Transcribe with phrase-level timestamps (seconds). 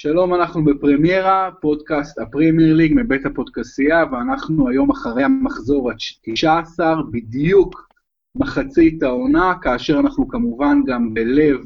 [0.00, 7.88] שלום, אנחנו בפרמיירה, פודקאסט הפרמייר ליג מבית הפודקסייה, ואנחנו היום אחרי המחזור ה-19, בדיוק
[8.34, 11.60] מחצית העונה, כאשר אנחנו כמובן גם בלב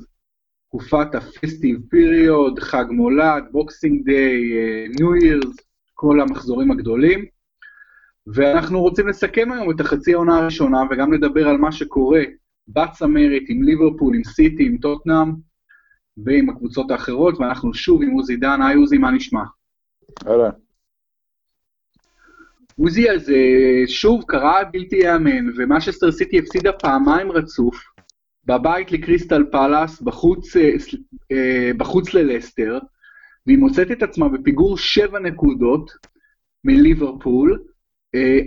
[0.68, 4.42] תקופת ה festive period, חג מולד, Boxing Day,
[4.98, 5.56] New Year's,
[5.94, 7.24] כל המחזורים הגדולים.
[8.26, 12.22] ואנחנו רוצים לסכם היום את החצי העונה הראשונה, וגם לדבר על מה שקורה
[12.68, 15.51] בצמרת עם ליברפול, עם סיטי, עם טוטנאם.
[16.16, 18.62] ועם הקבוצות האחרות, ואנחנו שוב עם עוזי דן.
[18.62, 19.42] היי עוזי, מה נשמע?
[20.26, 20.50] אהלן.
[22.78, 27.84] עוזי, אז אה, שוב, קרה בלתי ייאמן, ומנצ'סטר סיטי הפסידה פעמיים רצוף,
[28.46, 30.70] בבית לקריסטל פאלאס, בחוץ, אה,
[31.32, 32.78] אה, בחוץ ללסטר,
[33.46, 35.90] והיא מוצאת את עצמה בפיגור שבע נקודות
[36.64, 37.62] מליברפול.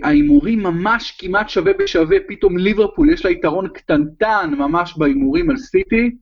[0.02, 6.16] ההימורים ממש כמעט שווה בשווה, פתאום ליברפול יש לה יתרון קטנטן ממש בהימורים על סיטי,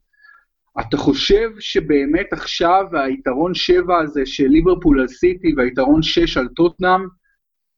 [0.80, 7.00] אתה חושב שבאמת עכשיו היתרון 7 הזה של ליברפול על סיטי והיתרון 6 על טוטנאם,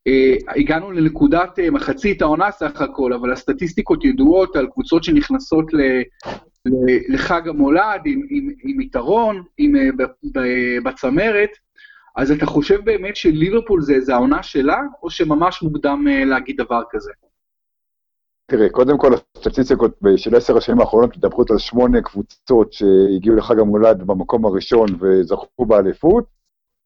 [0.06, 5.80] אה, הגענו לנקודת אה, מחצית העונה סך הכל, אבל הסטטיסטיקות ידועות על קבוצות שנכנסות ל,
[6.66, 10.40] ל, לחג המולד עם, עם, עם יתרון, עם, אה, ב, ב,
[10.84, 11.50] בצמרת,
[12.16, 16.82] אז אתה חושב באמת שליברפול זה, זה העונה שלה, או שממש מוקדם אה, להגיד דבר
[16.90, 17.10] כזה?
[18.46, 24.02] תראה, קודם כל הסטטיסטיקות של עשר השנים האחרונות מדברות על שמונה קבוצות שהגיעו לחג המולד
[24.02, 26.24] במקום הראשון וזכו באליפות,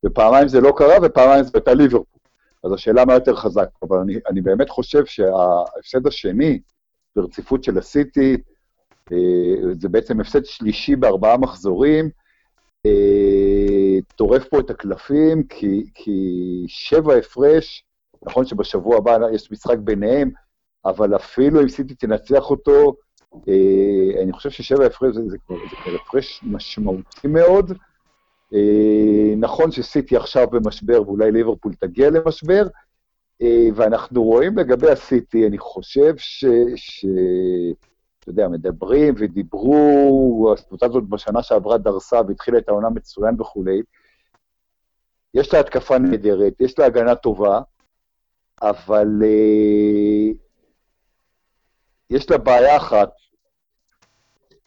[0.07, 2.21] ופעמיים זה לא קרה ופעמיים זה הייתה ליברפול.
[2.65, 6.61] אז השאלה מה יותר חזק, אבל אני, אני באמת חושב שההפסד השני
[7.17, 8.37] ברציפות של הסיטי,
[9.13, 9.19] אה,
[9.81, 12.11] זה בעצם הפסד שלישי בארבעה מחזורים,
[12.87, 16.21] אה, טורף פה את הקלפים, כי, כי
[16.69, 17.85] שבע הפרש,
[18.27, 20.31] נכון שבשבוע הבא יש משחק ביניהם,
[20.85, 22.95] אבל אפילו אם סיטי תנצח אותו,
[23.49, 25.39] אה, אני חושב ששבע הפרש זה, זה, זה
[25.85, 27.73] כבר הפרש משמעותי מאוד.
[28.55, 32.67] אה, נכון שסיטי עכשיו במשבר ואולי ליברפול תגיע למשבר,
[33.43, 36.45] אה, ואנחנו רואים לגבי הסיטי, אני חושב ש...
[36.77, 37.07] ש...
[38.21, 43.83] אתה יודע, מדברים ודיברו, הקבוצה הזאת בשנה שעברה דרסה והתחילה את העונה מצוין וכולי.
[45.35, 47.61] יש לה התקפה נהדרת, יש לה הגנה טובה,
[48.63, 49.23] אבל
[52.11, 53.11] יש לה בעיה אחת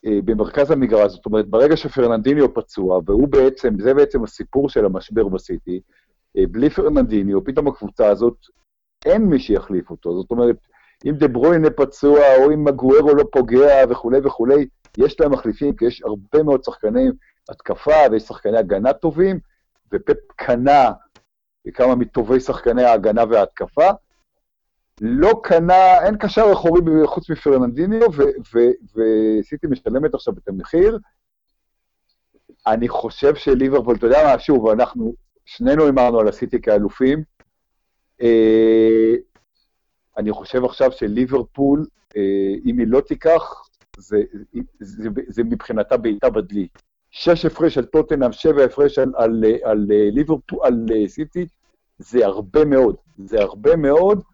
[0.06, 5.28] אה, במרכז המגרש, זאת אומרת, ברגע שפרננדיניו פצוע, והוא בעצם, זה בעצם הסיפור של המשבר
[5.28, 5.80] בסיטי,
[6.38, 8.38] אה, בלי פרננדיניו, פתאום הקבוצה הזאת,
[9.06, 10.22] אין מי שיחליף אותו.
[10.22, 10.56] זאת אומרת,
[11.06, 14.68] אם דה פצוע, או אם מגוארו לא פוגע וכולי וכולי,
[14.98, 17.08] יש להם מחליפים, כי יש הרבה מאוד שחקני
[17.50, 19.40] התקפה ויש שחקני הגנה טובים,
[19.94, 20.92] ופפ קנה
[21.74, 23.90] כמה מטובי שחקני ההגנה וההתקפה,
[25.02, 28.08] לא קנה, אין קשר אחורי חוץ מפרננדיניו,
[28.96, 31.00] וסיטי משלמת עכשיו את המחיר.
[32.68, 35.14] אני חושב שליברפול, אתה יודע מה, שוב, אנחנו
[35.46, 37.24] שנינו הימרנו על הסיטי כאלופים.
[38.22, 39.14] אה,
[40.18, 41.86] אני חושב עכשיו שליברפול,
[42.18, 44.24] אה, אם היא לא תיקח, זה,
[44.80, 46.68] זה, זה, זה מבחינתה בעיטה בדלי.
[47.12, 51.48] שש הפרש על טוטנאם, שבע הפרש על, על, על, על ליברפול, על סיטי,
[52.00, 52.96] זה הרבה מאוד.
[53.26, 54.33] זה הרבה מאוד, אה,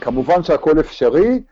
[0.00, 1.42] כמובן שהכל אפשרי.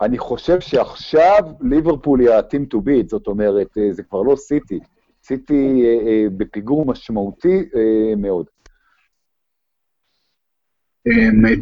[0.00, 4.80] אני חושב שעכשיו ליברפול היא ה-team to beat, זאת אומרת, אה, זה כבר לא סיטי.
[5.24, 7.68] סיטי אה, בפיגור משמעותי
[8.16, 8.46] מאוד.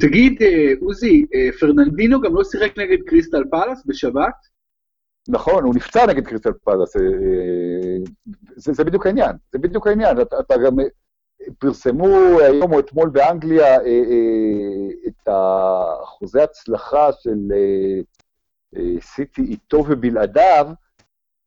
[0.01, 0.43] תגיד,
[0.81, 1.27] עוזי,
[1.61, 4.35] פרננדינו גם לא שיחק נגד קריסטל פלאס בשבת?
[5.29, 6.97] נכון, הוא נפצע נגד קריסטל פלאס,
[8.57, 10.77] זה, זה בדיוק העניין, זה בדיוק העניין, אתה, אתה גם
[11.59, 15.29] פרסמו היום או אתמול באנגליה אה, אה, את
[16.05, 17.39] אחוזי הצלחה של
[18.77, 20.69] אה, סיטי איתו ובלעדיו,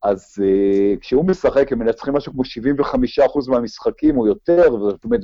[0.04, 0.36] אז
[1.02, 5.22] כשהוא משחק הם מנצחים משהו כמו 75% מהמשחקים או יותר, זאת אומרת,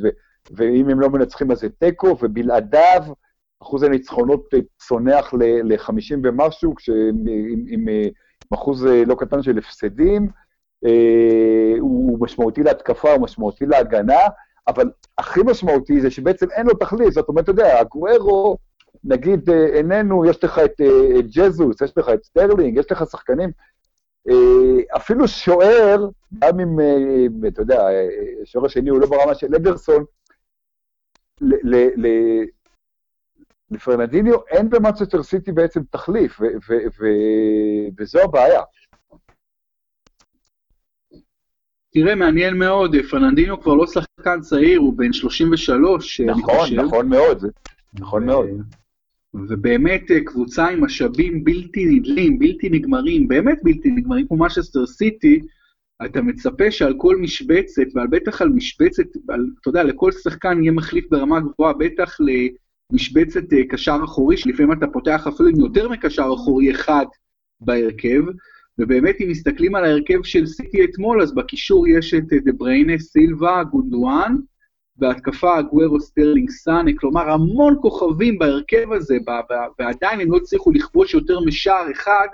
[0.52, 3.04] ואם הם לא מנצחים אז זה תיקו, ובלעדיו
[3.62, 6.74] אחוז הניצחונות צונח ל-50 ומשהו,
[7.10, 7.86] עם, עם
[8.54, 10.28] אחוז לא קטן של הפסדים.
[11.80, 14.20] הוא משמעותי להתקפה, הוא משמעותי להגנה,
[14.68, 18.58] אבל הכי משמעותי זה שבעצם אין לו תחליף, זאת אומרת, אתה יודע, אגוארו,
[19.04, 23.52] נגיד, אה, איננו, יש לך את אה, ז'סוס, יש לך את סטרלינג, יש לך שחקנים,
[24.30, 26.10] אה, אפילו שוער,
[26.40, 26.78] גם אם,
[27.48, 27.88] אתה יודע,
[28.44, 30.04] השוער השני הוא לא ברמה של אדרסון,
[33.72, 36.40] לפרנדיניו אין במאצ'סטר סיטי בעצם תחליף,
[37.98, 38.62] וזו הבעיה.
[41.94, 46.76] תראה, מעניין מאוד, פרננדינו כבר לא שחקן צעיר, הוא בן 33, נכון, אני חושב.
[46.76, 47.46] נכון, נכון מאוד,
[47.94, 48.48] נכון מאוד.
[49.34, 55.42] ובאמת אה, קבוצה עם משאבים בלתי נדלים, בלתי נגמרים, באמת בלתי נגמרים, כמו משסטר סיטי,
[56.06, 60.72] אתה מצפה שעל כל משבצת, ועל בטח על משבצת, על, אתה יודע, לכל שחקן יהיה
[60.72, 62.18] מחליף ברמה גבוהה, בטח
[62.92, 67.06] למשבצת אה, קשר אחורי, שלפעמים אתה פותח אפילו עם יותר מקשר אחורי אחד
[67.62, 68.22] בהרכב,
[68.80, 73.64] ובאמת אם מסתכלים על ההרכב של סיטי אתמול, אז בקישור יש את דה בריינה, סילבה,
[73.64, 74.36] גונדואן,
[74.96, 79.18] בהתקפה אגוארו סטרלינג סאנה, כלומר המון כוכבים בהרכב הזה,
[79.80, 82.28] ועדיין הם לא הצליחו לכבוש יותר משער אחד,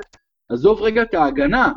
[0.50, 1.72] עזוב רגע את ההגנה,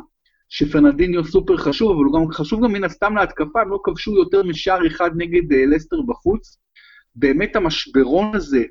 [0.49, 4.43] שפרננדיניו סופר חשוב, אבל הוא גם חשוב גם מן הסתם להתקפה, הם לא כבשו יותר
[4.43, 6.57] משער אחד נגד uh, לסטר בחוץ.
[7.15, 8.63] באמת המשברון הזה,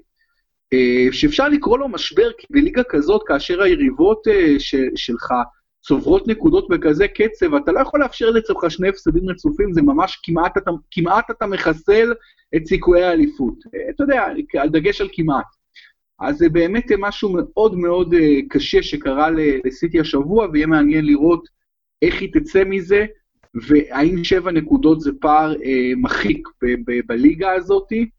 [0.74, 4.60] uh, שאפשר לקרוא לו משבר, כי בליגה כזאת, כאשר היריבות uh,
[4.96, 5.32] שלך
[5.80, 10.56] צוברות נקודות בכזה קצב, אתה לא יכול לאפשר לעצמך שני הפסדים רצופים, זה ממש כמעט
[10.56, 12.12] אתה, כמעט אתה מחסל
[12.56, 13.54] את סיכויי האליפות.
[13.66, 14.24] Uh, אתה יודע,
[14.58, 15.46] על דגש על כמעט.
[16.20, 19.28] אז זה באמת משהו מאוד מאוד uh, קשה שקרה
[19.64, 21.48] לסיטי השבוע, ויהיה מעניין לראות
[22.02, 23.06] איך היא תצא מזה,
[23.54, 28.10] והאם שבע נקודות זה פער אה, מחיק ב- ב- בליגה הזאתי?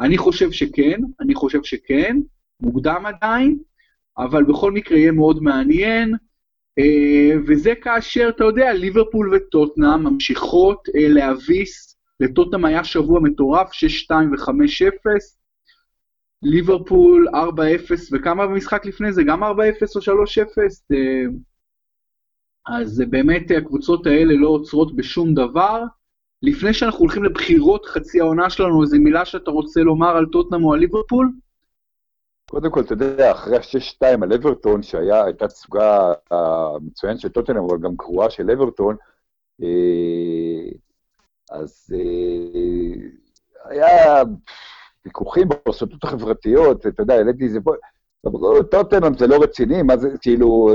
[0.00, 2.16] אני חושב שכן, אני חושב שכן,
[2.60, 3.58] מוקדם עדיין,
[4.18, 6.18] אבל בכל מקרה יהיה מאוד מעניין, אה,
[7.46, 15.06] וזה כאשר, אתה יודע, ליברפול וטוטנאם ממשיכות אה, להביס, לטוטנאם היה שבוע מטורף, 6-2 ו-5-0,
[16.42, 17.32] ליברפול 4-0,
[18.12, 19.22] וכמה במשחק לפני זה?
[19.22, 20.28] גם 4-0 או 3-0?
[20.92, 21.24] אה,
[22.66, 25.82] אז באמת הקבוצות האלה לא עוצרות בשום דבר.
[26.42, 30.74] לפני שאנחנו הולכים לבחירות חצי העונה שלנו, איזו מילה שאתה רוצה לומר על טוטנאם או
[30.74, 31.30] על ליברפול?
[32.50, 37.94] קודם כל, אתה יודע, אחרי ה-6-2 על אברטון, שהייתה תסוגה המצוינת של טוטנאם, אבל גם
[37.94, 38.96] גרועה של אברטון,
[39.62, 40.70] אה,
[41.50, 43.08] אז אה,
[43.64, 44.22] היה
[45.04, 47.72] ויכוחים ברשתות החברתיות, אתה יודע, העליתי את זה פה,
[48.70, 50.68] טוטנאם זה לא רציני, מה זה, כאילו,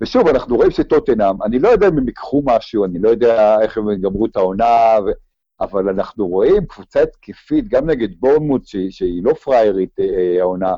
[0.00, 3.78] ושוב, אנחנו רואים שטוטנאם, אני לא יודע אם הם ייקחו משהו, אני לא יודע איך
[3.78, 5.10] הם יגמרו את העונה, ו...
[5.60, 8.76] אבל אנחנו רואים קבוצה התקפית, גם נגד בורנמוט, ש...
[8.90, 10.74] שהיא לא פריירית אה, העונה,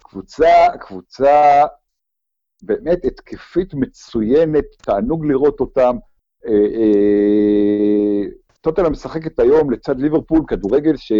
[0.00, 1.64] קבוצה, קבוצה
[2.62, 5.96] באמת התקפית מצוינת, תענוג לראות אותם.
[6.46, 8.30] אה, אה,
[8.60, 11.12] טוטנאם משחקת היום לצד ליברפול כדורגל ש...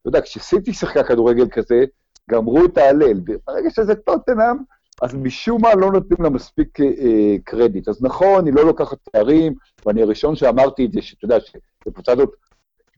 [0.00, 1.84] אתה יודע, כשסיטי שיחקה כדורגל כזה,
[2.30, 3.20] גמרו את ההלל.
[3.46, 4.56] ברגע שזה טוטנאם,
[5.02, 7.88] אז משום מה לא נותנים לה מספיק אה, קרדיט.
[7.88, 9.54] אז נכון, היא לא לוקחת תארים,
[9.86, 12.30] ואני הראשון שאמרתי את זה, שאתה יודע, שבקבוצה הזאת,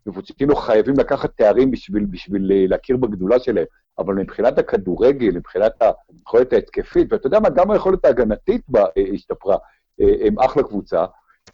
[0.07, 3.65] בקבוצתינו חייבים לקחת תארים בשביל, בשביל אה, להכיר בגדולה שלהם,
[3.99, 5.73] אבל מבחינת הכדורגל, מבחינת
[6.13, 9.57] היכולת ההתקפית, ואתה יודע מה, גם היכולת ההגנתית בה אה, השתפרה,
[10.01, 11.05] אה, הם אחלה קבוצה.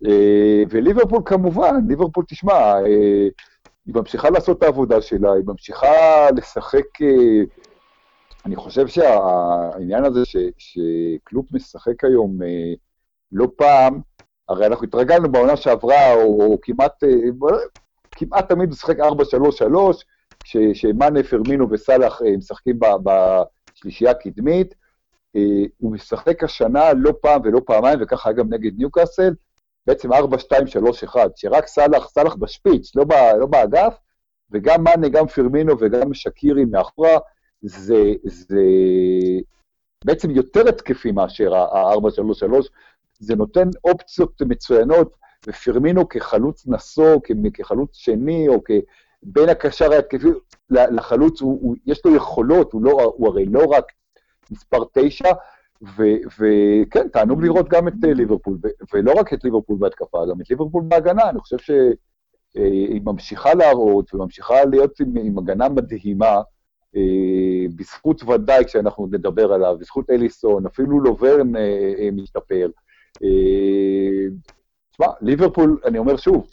[0.07, 3.29] אה, וליברפול כמובן, ליברפול, תשמע, אה,
[3.87, 7.03] היא ממשיכה לעשות את העבודה שלה, היא ממשיכה לשחק...
[7.03, 7.43] אה,
[8.47, 12.73] אני חושב שהעניין הזה ש, שקלופ משחק היום אה,
[13.33, 14.01] לא פעם,
[14.49, 17.09] הרי אנחנו התרגלנו בעונה שעברה, או, או כמעט, אה,
[18.11, 19.03] כמעט תמיד משחק 4-3-3,
[20.75, 24.75] שמאנה, פרמינו וסאלח אה, משחקים בשלישייה הקדמית.
[25.37, 29.35] אה, הוא משחק השנה לא פעם ולא פעמיים, וככה היה גם נגד ניוקאסל,
[29.87, 30.17] בעצם 4-2-3-1,
[31.37, 33.05] שרק סאלח, סאלח בשפיץ, לא,
[33.39, 33.95] לא באגף,
[34.51, 37.19] וגם מאנה, גם פרמינו וגם שקירי מאחורה,
[37.63, 38.63] זה, זה
[40.05, 42.53] בעצם יותר התקפי מאשר ה-4-3-3,
[43.19, 47.21] זה נותן אופציות מצוינות, ופרמינו כחלוץ נסו,
[47.55, 48.61] כחלוץ שני, או
[49.23, 50.29] בין הקשר ההתקפי
[50.71, 53.85] לחלוץ, הוא, הוא, יש לו יכולות, הוא, לא, הוא הרי לא רק
[54.51, 55.29] מספר תשע,
[56.39, 58.59] וכן, תענוג לראות גם את אה, ליברפול,
[58.95, 64.65] ולא רק את ליברפול בהתקפה, גם את ליברפול בהגנה, אני חושב שהיא ממשיכה להראות וממשיכה
[64.65, 66.43] להיות עם, עם הגנה מדהימה, אה,
[67.77, 72.71] בזכות ודאי כשאנחנו נדבר עליו, בזכות אליסון, אפילו לוברן אה, אה, משתפר.
[74.91, 76.51] תשמע, ליברפול, אני אומר שוב,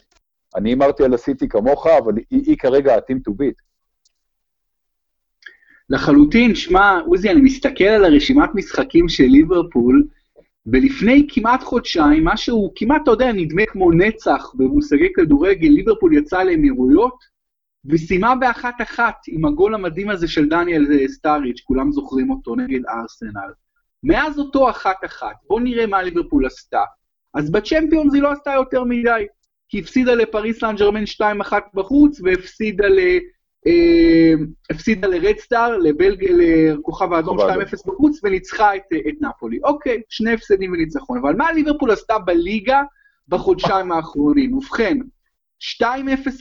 [0.56, 3.68] אני אמרתי על הסיטי כמוך, אבל היא, היא כרגע ה-team to beat.
[5.90, 10.08] לחלוטין, שמע, עוזי, אני מסתכל על הרשימת משחקים של ליברפול,
[10.66, 17.37] ולפני כמעט חודשיים, משהו כמעט, אתה יודע, נדמה כמו נצח במושגי כדורגל, ליברפול יצא לאמירויות,
[17.88, 23.52] וסיימה באחת אחת עם הגול המדהים הזה של דניאל סטאריץ', כולם זוכרים אותו נגד ארסנל.
[24.04, 26.82] מאז אותו אחת אחת, בואו נראה מה ליברפול עשתה.
[27.34, 29.26] אז בצ'מפיונס היא לא עשתה יותר מדי,
[29.70, 33.00] כי הפסידה לפריס סן ג'רמן 2-1 בחוץ, והפסידה ל...
[33.68, 34.34] אה,
[34.70, 35.78] הפסידה לרדסטאר,
[36.20, 37.44] לכוכב האדום 2-0
[37.88, 39.60] בחוץ, וניצחה את, את נפולי.
[39.64, 41.18] אוקיי, שני הפסדים וניצחון.
[41.18, 42.82] אבל מה ליברפול עשתה בליגה
[43.28, 44.54] בחודשיים האחרונים?
[44.54, 44.98] ובכן,
[45.82, 45.84] 2-0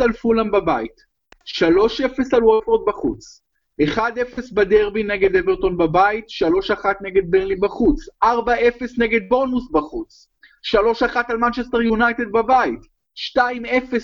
[0.00, 1.06] על פולאם בבית,
[1.46, 1.62] 3-0
[2.32, 3.42] על וולפורד בחוץ,
[3.82, 3.98] 1-0
[4.54, 6.24] בדרבי נגד אברטון בבית,
[6.74, 8.26] 3-1 נגד ברנלי בחוץ, 4-0
[8.98, 10.28] נגד בורנמות' בחוץ,
[10.66, 12.80] 3-1 על מנצ'סטר יונייטד בבית,
[13.36, 13.38] 2-0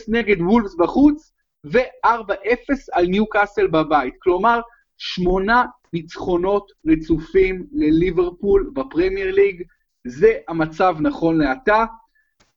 [0.09, 1.33] נגד וולפס בחוץ,
[1.65, 4.15] ו-4-0 על ניו קאסל בבית.
[4.23, 4.61] כלומר,
[4.99, 9.63] שמונה ניצחונות רצופים לליברפול בפרמייר ליג,
[10.07, 11.85] זה המצב נכון לעתה.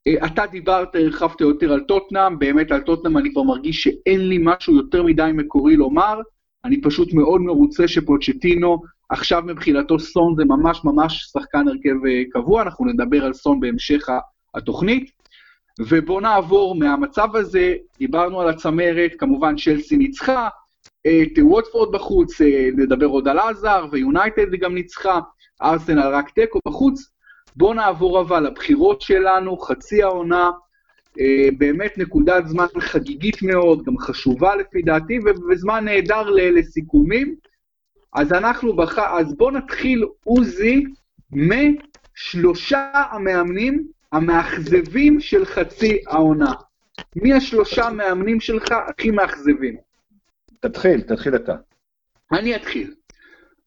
[0.08, 4.38] אה, אתה דיברת, הרחבת יותר על טוטנאם, באמת על טוטנאם אני כבר מרגיש שאין לי
[4.42, 6.20] משהו יותר מדי מקורי לומר,
[6.66, 12.62] אני פשוט מאוד מרוצה שפוצ'טינו, עכשיו מבחינתו סון זה ממש ממש שחקן הרכב אה, קבוע,
[12.62, 14.10] אנחנו נדבר על סון בהמשך
[14.56, 15.12] התוכנית.
[15.80, 20.50] ובואו נעבור מהמצב הזה, דיברנו על הצמרת, כמובן צ'לסי ניצחה,
[21.02, 25.20] את ווטפורד בחוץ, אה, נדבר עוד על עזר, ויונייטד גם ניצחה,
[25.62, 27.15] ארסנל רק תיקו בחוץ.
[27.56, 30.52] בואו נעבור אבל לבחירות שלנו, חצי העונה,
[31.20, 35.20] אה, באמת נקודת זמן חגיגית מאוד, גם חשובה לפי דעתי,
[35.50, 37.36] וזמן נהדר לסיכומים.
[38.14, 39.00] אז אנחנו בח...
[39.00, 40.84] אז בואו נתחיל, עוזי,
[41.32, 46.54] משלושה המאמנים המאכזבים של חצי העונה.
[47.16, 49.76] מי השלושה מאמנים שלך הכי מאכזבים?
[50.60, 51.56] תתחיל, תתחיל אתה.
[52.32, 52.94] אני אתחיל.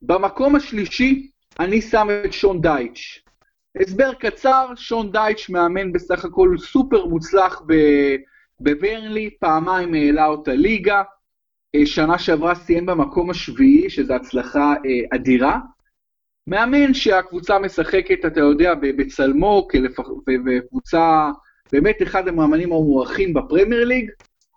[0.03, 1.31] במקום השלישי,
[1.61, 3.28] אני שם את שון דייץ'.
[3.81, 7.63] הסבר קצר, שון דייץ' מאמן בסך הכל סופר מוצלח
[8.61, 11.03] בברנלי, פעמיים העלה אותה ליגה,
[11.75, 15.59] אה, שנה שעברה סיים במקום השביעי, שזו הצלחה אה, אדירה.
[16.47, 19.69] מאמן שהקבוצה משחקת, אתה יודע, בצלמו,
[20.47, 21.31] וקבוצה,
[21.73, 24.11] באמת אחד המאמנים המוערכים בפרמייר ליג,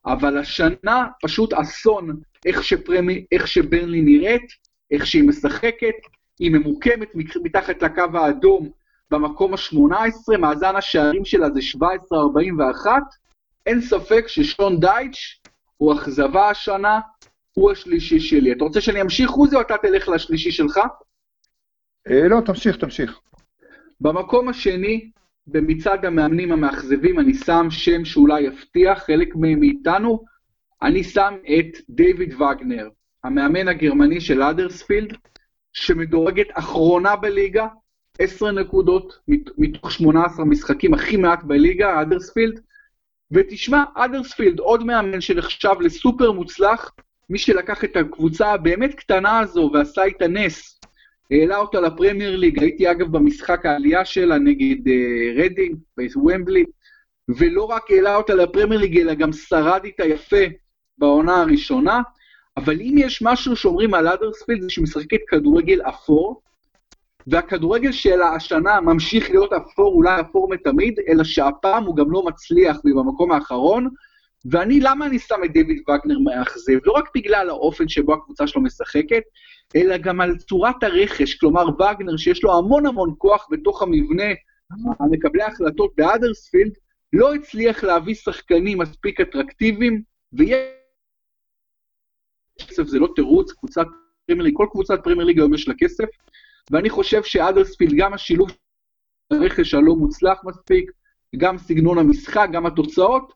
[0.05, 4.51] אבל השנה פשוט אסון איך, שפרמי, איך שברנלי נראית,
[4.91, 5.95] איך שהיא משחקת,
[6.39, 7.07] היא ממוקמת
[7.43, 8.69] מתחת לקו האדום
[9.11, 11.59] במקום ה-18, מאזן השערים שלה זה
[12.85, 12.87] 17-41,
[13.65, 15.41] אין ספק ששון דייטש
[15.77, 16.99] הוא אכזבה השנה,
[17.53, 18.51] הוא השלישי שלי.
[18.51, 20.79] אתה רוצה שאני אמשיך, עוזי, או אתה תלך לשלישי שלך?
[22.07, 23.19] אה, לא, תמשיך, תמשיך.
[24.01, 25.11] במקום השני,
[25.47, 30.23] במצעד המאמנים המאכזבים, אני שם שם שאולי יפתיע חלק מאיתנו,
[30.81, 32.89] אני שם את דיוויד וגנר,
[33.23, 35.17] המאמן הגרמני של אדרספילד,
[35.73, 37.67] שמדורגת אחרונה בליגה,
[38.19, 39.19] 10 נקודות
[39.57, 42.59] מתוך 18 משחקים, הכי מעט בליגה, האדרספילד.
[43.31, 46.91] ותשמע, האדרספילד, עוד מאמן שנחשב לסופר מוצלח,
[47.29, 50.79] מי שלקח את הקבוצה הבאמת קטנה הזו ועשה איתה נס,
[51.31, 56.65] העלה אותה לפרמייר ליג, הייתי אגב במשחק העלייה שלה נגד אה, רדינג, בוומבלי,
[57.29, 60.45] ולא רק העלה אותה לפרמייר ליג, אלא גם שרד איתה יפה
[60.97, 62.01] בעונה הראשונה,
[62.57, 66.41] אבל אם יש משהו שאומרים על אדרספילד זה שהיא משחקת כדורגל אפור,
[67.27, 72.77] והכדורגל שלה השנה ממשיך להיות אפור, אולי אפור מתמיד, אלא שהפעם הוא גם לא מצליח
[72.83, 73.89] במקום האחרון,
[74.45, 76.79] ואני, למה אני שם את דיוויד וגנר מאכזב?
[76.85, 79.23] לא רק בגלל האופן שבו הקבוצה שלו משחקת,
[79.75, 84.23] אלא גם על צורת הרכש, כלומר וגנר, שיש לו המון המון כוח בתוך המבנה,
[84.99, 86.71] המקבלי ההחלטות באדרספילד,
[87.13, 90.01] לא הצליח להביא שחקנים מספיק אטרקטיביים,
[90.33, 90.59] ויש...
[92.67, 93.85] כסף זה לא תירוץ, קבוצת
[94.25, 96.05] פרמייר ליג, כל קבוצת פרמייר ליג היום יש לה כסף,
[96.71, 98.49] ואני חושב שהאדרספילד, גם השילוב
[99.31, 100.91] הרכש הלא מוצלח מספיק,
[101.37, 103.33] גם סגנון המשחק, גם התוצאות,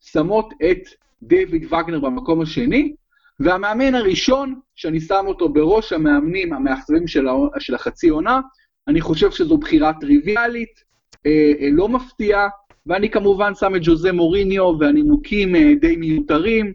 [0.00, 0.88] שם את
[1.22, 2.94] דיוויד וגנר במקום השני,
[3.40, 7.26] והמאמן הראשון, שאני שם אותו בראש המאמנים המאכזבים של,
[7.58, 8.40] של החצי עונה,
[8.88, 10.84] אני חושב שזו בחירה טריוויאלית,
[11.26, 12.48] אה, אה, לא מפתיעה,
[12.86, 16.72] ואני כמובן שם את ג'וזה מוריניו והנימוקים אה, די מיותרים,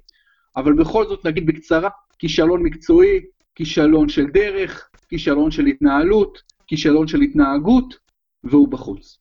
[0.57, 3.19] אבל בכל זאת נגיד בקצרה, כישלון מקצועי,
[3.55, 7.96] כישלון של דרך, כישלון של התנהלות, כישלון של התנהגות,
[8.44, 9.18] והוא בחוץ.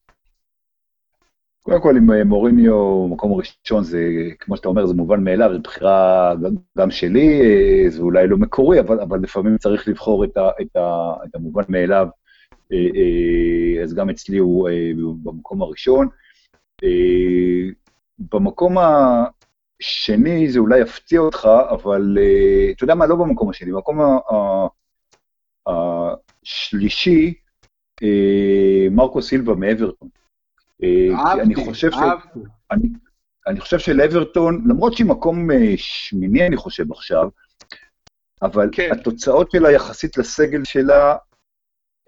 [1.62, 4.08] קודם כל, עם אה, מוריניו, מקום ראשון, זה,
[4.40, 6.34] כמו שאתה אומר, זה מובן מאליו, זו בחירה
[6.78, 10.76] גם שלי, אה, זה אולי לא מקורי, אבל, אבל לפעמים צריך לבחור את, ה, את,
[10.76, 12.06] ה, את המובן מאליו,
[12.72, 14.68] אה, אז גם אצלי הוא
[15.22, 16.08] במקום הראשון.
[18.32, 22.18] במקום השני, זה אולי יפתיע אותך, אבל
[22.70, 23.98] אתה יודע מה, לא במקום השני, במקום
[26.46, 27.34] השלישי,
[28.90, 30.08] מרקו סילבה מאברטון.
[30.84, 32.38] אהבתי, אני חושב אהבתי.
[32.70, 32.88] אני,
[33.46, 37.28] אני חושב שלאברטון, למרות שהיא מקום אה, שמיני, אני חושב עכשיו,
[38.42, 38.88] אבל כן.
[38.92, 41.16] התוצאות שלה יחסית לסגל שלה,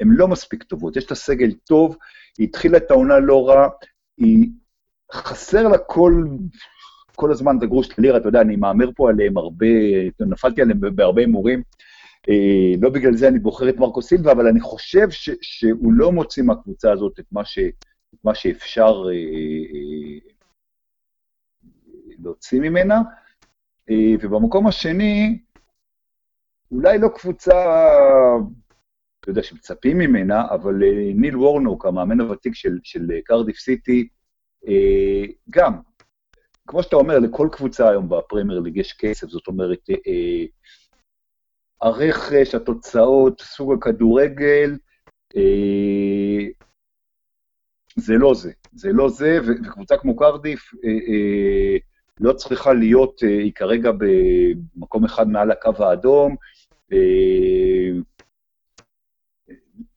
[0.01, 0.97] הן לא מספיק טובות.
[0.97, 1.97] יש לה סגל טוב,
[2.39, 3.69] היא התחילה את העונה לא רע,
[4.19, 4.49] היא
[5.13, 6.27] חסר לה כל,
[7.17, 9.67] כל הזמן את הגרוש ללירה, אתה יודע, אני מהמר פה עליהם הרבה,
[10.21, 11.63] נפלתי עליהם בהרבה הימורים.
[12.29, 16.13] אה, לא בגלל זה אני בוחר את מרקו סילבה, אבל אני חושב ש, שהוא לא
[16.13, 17.59] מוציא מהקבוצה הזאת את מה ש...
[18.25, 19.13] מה שאפשר אה,
[19.75, 20.31] אה,
[22.19, 23.01] להוציא ממנה.
[24.23, 25.39] ובמקום השני,
[26.71, 27.55] אולי לא קבוצה
[29.21, 30.75] אתה יודע, שמצפים ממנה, אבל
[31.15, 34.09] ניל וורנוק, המאמן הוותיק של, של קרדיף סיטי,
[35.51, 35.81] גם,
[36.67, 39.81] כמו שאתה אומר, לכל קבוצה היום בפרמייר ליג יש כסף, זאת אומרת,
[41.83, 44.77] הרכש, התוצאות, סוג הכדורגל,
[47.97, 48.53] זה לא זה.
[48.73, 50.71] זה לא זה, וקבוצה כמו קרדיף
[52.21, 53.91] לא צריכה להיות, היא כרגע
[54.77, 56.37] במקום אחד מעל הקו האדום,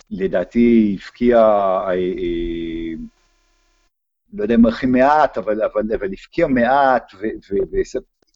[0.09, 0.97] לדעתי
[1.33, 2.93] אה, אה,
[4.33, 7.11] לא יודע אם הכי מעט, אבל, אבל, אבל הבקיע מעט,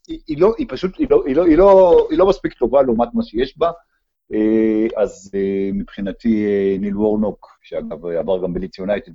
[0.10, 3.08] והיא לא, היא פשוט, היא לא, היא, לא, היא, לא, היא לא מספיק טובה לעומת
[3.14, 3.72] מה שיש בה,
[4.34, 5.32] אה, אז
[5.74, 6.48] מבחינתי
[6.80, 9.12] ניל וורנוק, שאגב עבר גם בליץ יונייטד,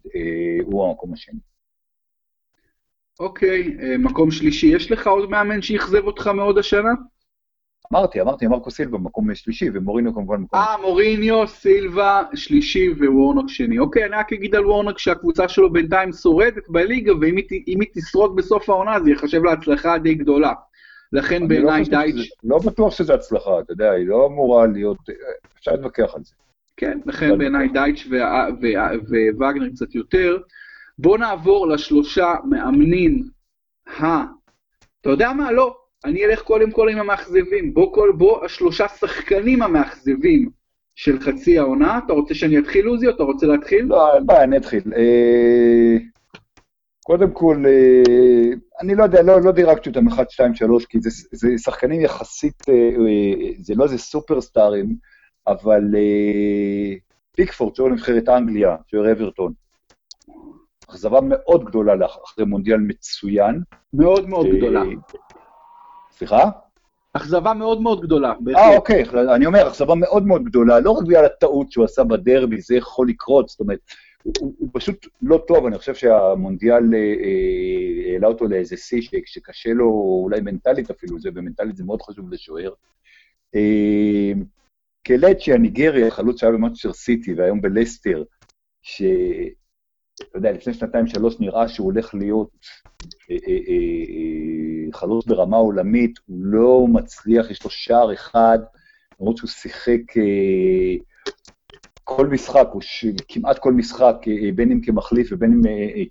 [0.65, 1.39] הוא המקום השני.
[3.21, 6.91] אוקיי, מקום שלישי, יש לך עוד מאמן שאכזב אותך מאוד השנה?
[7.93, 10.61] אמרתי, אמרתי, מרקו סילבה במקום שלישי, ומוריניו כמובן במקום...
[10.61, 13.79] אה, מוריניו, סילבה, שלישי ווורנוק שני.
[13.79, 18.37] אוקיי, אני רק אגיד על וורנוק שהקבוצה שלו בינתיים שורדת בליגה, ואם היא, היא תשרוד
[18.37, 20.53] בסוף העונה, זה ייחשב להצלחה די גדולה.
[21.14, 22.16] לכן לא בעיניי לא דייץ'...
[22.16, 24.99] שזה, לא בטוח שזה הצלחה, אתה יודע, היא לא אמורה להיות...
[25.59, 26.35] אפשר להתווכח על זה.
[26.76, 28.06] כן, לכן בעיניי דייץ'
[29.38, 30.38] ווגנר קצת יותר.
[30.99, 33.23] בואו נעבור לשלושה מאמנים
[34.00, 34.04] ה...
[35.00, 35.52] אתה יודע מה?
[35.52, 37.75] לא, אני אלך קודם כל עם המאכזבים.
[37.75, 40.50] בוא, כל, בוא השלושה שחקנים המאכזבים
[40.94, 42.00] של חצי העונה.
[42.06, 43.85] אתה רוצה שאני אתחיל, עוזי, או אתה רוצה להתחיל?
[43.85, 44.83] לא, בעיה, אני אתחיל.
[47.05, 51.01] אה, קודם כל, אה, אני לא יודע, לא, לא דירקתי אותם 1, 2, 3, כי
[51.01, 52.75] זה, זה שחקנים יחסית, אה,
[53.61, 54.97] זה לא איזה סופרסטארים,
[55.47, 55.83] אבל
[57.37, 59.53] פיקפורד, שוער נבחרת אנגליה, שוער אברטון,
[60.91, 63.61] אכזבה מאוד גדולה אחרי מונדיאל מצוין.
[63.95, 64.83] מאוד מאוד גדולה.
[66.11, 66.51] סליחה?
[67.13, 68.33] אכזבה מאוד מאוד גדולה.
[68.57, 72.61] אה, אוקיי, אני אומר, אכזבה מאוד מאוד גדולה, לא רק בגלל הטעות שהוא עשה בדרבי,
[72.61, 73.79] זה יכול לקרות, זאת אומרת,
[74.25, 79.72] הוא, הוא פשוט לא טוב, אני חושב שהמונדיאל אה, אה, העלה אותו לאיזה שיא שקשה
[79.72, 79.90] לו,
[80.22, 82.72] אולי מנטלית אפילו, זה, ומנטלית זה מאוד חשוב לשוער.
[83.55, 84.33] אה,
[85.03, 88.22] קלצ'י הניגרי, החלוץ שהיה במאצ'ר סיטי והיום בלסטר,
[88.83, 92.51] שאתה יודע, לפני שנתיים-שלוש נראה שהוא הולך להיות
[93.31, 98.59] אה, אה, חלוץ ברמה עולמית, הוא לא מצליח, יש לו שער אחד,
[99.20, 100.01] למרות שהוא שיחק
[102.05, 103.05] כל משחק, הוא ש...
[103.29, 104.17] כמעט כל משחק,
[104.55, 105.61] בין אם כמחליף ובין אם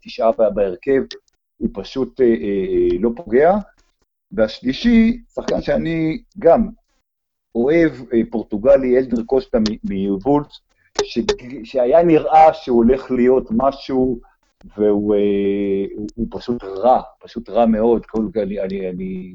[0.01, 1.01] תשעה בהרכב,
[1.57, 2.21] הוא פשוט
[2.99, 3.57] לא פוגע.
[4.33, 6.69] והשלישי, שחקן שאני גם
[7.55, 7.91] אוהב,
[8.31, 10.47] פורטוגלי, אלדר קושטה מוולט,
[11.63, 14.19] שהיה נראה שהוא הולך להיות משהו
[14.77, 18.05] והוא אה, הוא, הוא פשוט רע, פשוט רע מאוד.
[18.05, 19.33] כל, אני, אני, אני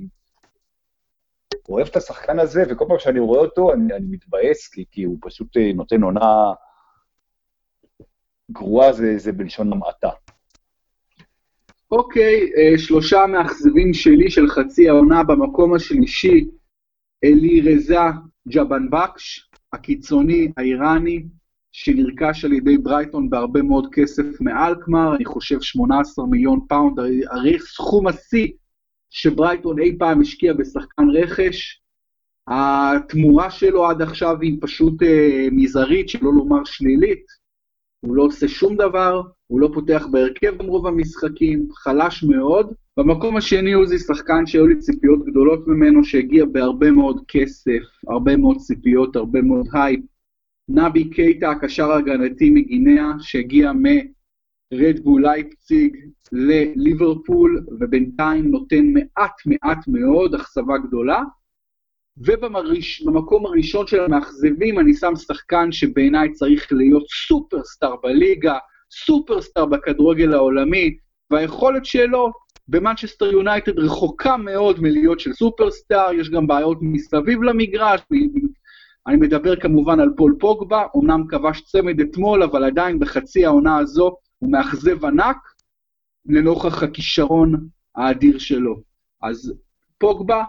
[1.68, 5.18] אוהב את השחקן הזה, וכל פעם שאני רואה אותו, אני, אני מתבאס, כי, כי הוא
[5.20, 6.52] פשוט אה, נותן עונה
[8.50, 10.08] גרועה, זה, זה בלשון המעטה.
[11.90, 16.48] אוקיי, אה, שלושה מאכזבים שלי של חצי העונה במקום השלישי,
[17.24, 17.98] עלי רזה
[18.48, 21.24] ג'הנבחש, הקיצוני האיראני,
[21.72, 26.98] שנרכש על ידי ברייטון בהרבה מאוד כסף מאלקמר, אני חושב 18 מיליון פאונד,
[27.30, 28.48] זה סכום השיא
[29.10, 31.80] שברייטון אי פעם השקיע בשחקן רכש.
[32.48, 37.24] התמורה שלו עד עכשיו היא פשוט אה, מזערית, שלא לומר שלילית.
[38.00, 42.74] הוא לא עושה שום דבר, הוא לא פותח בהרכב ברוב המשחקים, חלש מאוד.
[42.96, 48.56] במקום השני זה שחקן שהיו לי ציפיות גדולות ממנו, שהגיע בהרבה מאוד כסף, הרבה מאוד
[48.56, 50.00] ציפיות, הרבה מאוד הייפ.
[50.68, 53.72] נבי קייטה, הקשר ההגנתי מגינאה, שהגיע
[54.72, 55.96] מרדבול לייפציג
[56.32, 61.22] לליברפול, ובינתיים נותן מעט מעט מאוד, אכזבה גדולה.
[62.16, 68.58] ובמקום הראשון של המאכזבים אני שם שחקן שבעיניי צריך להיות סופרסטאר בליגה,
[68.90, 70.96] סופרסטאר בכדורגל העולמי,
[71.30, 72.32] והיכולת שלו
[72.68, 78.00] במנצ'סטר יונייטד רחוקה מאוד מלהיות של סופרסטאר, יש גם בעיות מסביב למגרש,
[79.06, 84.16] אני מדבר כמובן על פול פוגבה, אמנם כבש צמד אתמול, אבל עדיין בחצי העונה הזו
[84.38, 85.36] הוא מאכזב ענק,
[86.26, 88.82] לנוכח הכישרון האדיר שלו.
[89.22, 89.54] אז
[89.98, 90.44] פוגבה,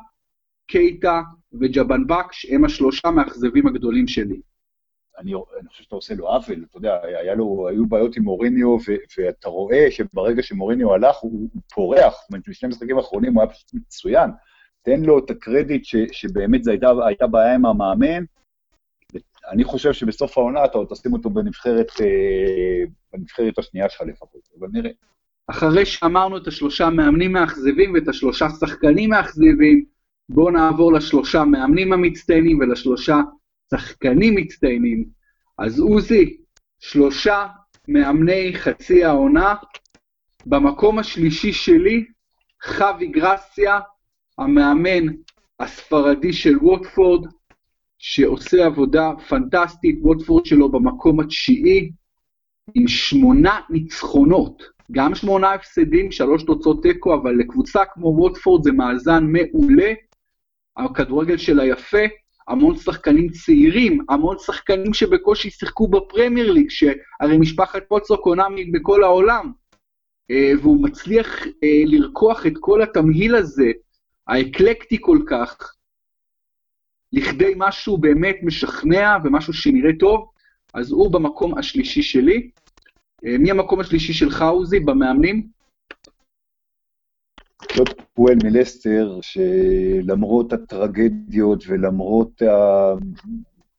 [0.67, 1.21] קייטה
[1.53, 4.41] וג'הנבחש הם השלושה מאכזבים הגדולים שלי.
[5.17, 8.67] אני, אני חושב שאתה עושה לו עוול, אתה יודע, היה לו, היו בעיות עם מוריניו,
[8.67, 12.15] ו, ואתה רואה שברגע שמוריניו הלך, הוא, הוא פורח,
[12.47, 14.29] בשני המשחקים האחרונים הוא היה פשוט מצוין.
[14.81, 18.23] תן לו את הקרדיט ש, שבאמת זו הייתה, הייתה בעיה עם המאמן,
[19.47, 24.67] אני חושב שבסוף העונה אתה עוד תשים אותו בנבחרת, אה, בנבחרת השנייה שלך לפחות, אבל
[24.71, 24.91] נראה.
[25.47, 29.85] אחרי שאמרנו את השלושה מאמנים מאכזבים ואת השלושה שחקנים מאכזבים,
[30.29, 33.17] בואו נעבור לשלושה מאמנים המצטיינים ולשלושה
[33.71, 35.05] שחקנים מצטיינים.
[35.57, 36.37] אז עוזי,
[36.79, 37.47] שלושה
[37.87, 39.55] מאמני חצי העונה,
[40.45, 42.05] במקום השלישי שלי,
[42.63, 43.79] חווי גרסיה,
[44.37, 45.13] המאמן
[45.59, 47.27] הספרדי של ווטפורד,
[47.99, 51.91] שעושה עבודה פנטסטית, ווטפורד שלו במקום התשיעי,
[52.75, 59.23] עם שמונה ניצחונות, גם שמונה הפסדים, שלוש תוצאות תיקו, אבל לקבוצה כמו ווטפורד זה מאזן
[59.23, 59.93] מעולה,
[60.77, 62.03] הכדורגל שלה יפה,
[62.47, 69.51] המון שחקנים צעירים, המון שחקנים שבקושי שיחקו בפרמייר ליג, שהרי משפחת פוצו קונה בכל העולם,
[70.31, 73.71] אה, והוא מצליח אה, לרקוח את כל התמהיל הזה,
[74.27, 75.73] האקלקטי כל כך,
[77.13, 80.29] לכדי משהו באמת משכנע ומשהו שנראה טוב,
[80.73, 82.49] אז הוא במקום השלישי שלי.
[83.25, 85.47] אה, מי המקום השלישי שלך, עוזי, במאמנים?
[87.57, 92.93] קלוד פואל מלסטר, שלמרות הטרגדיות ולמרות, ה...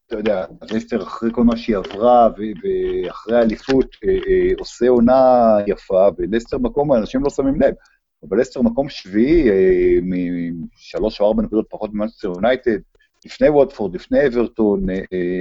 [0.07, 6.09] אתה יודע, לסטר אחרי כל מה שהיא עברה ואחרי האליפות אה, אה, עושה עונה יפה,
[6.19, 7.75] ולסטר מקום, אנשים לא שמים לב,
[8.29, 9.51] אבל לסטר מקום שביעי,
[10.03, 12.79] משלוש או ארבע נקודות פחות ממנסטר יונייטד,
[13.25, 14.87] לפני ווטפורד, לפני אברטון,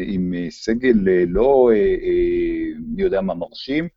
[0.07, 0.95] עם סגל
[1.27, 1.69] לא
[2.95, 3.87] מי יודע מה מרשים.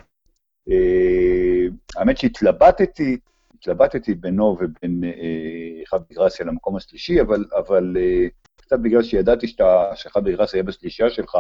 [1.96, 3.16] האמת שהתלבטתי,
[3.62, 9.90] התלבטתי בינו ובין אה, אחד בגרסיה למקום השלישי, אבל, אבל אה, קצת בגלל שידעתי שאתה,
[9.94, 11.36] שאחד בגרסיה יהיה בשלישייה שלך,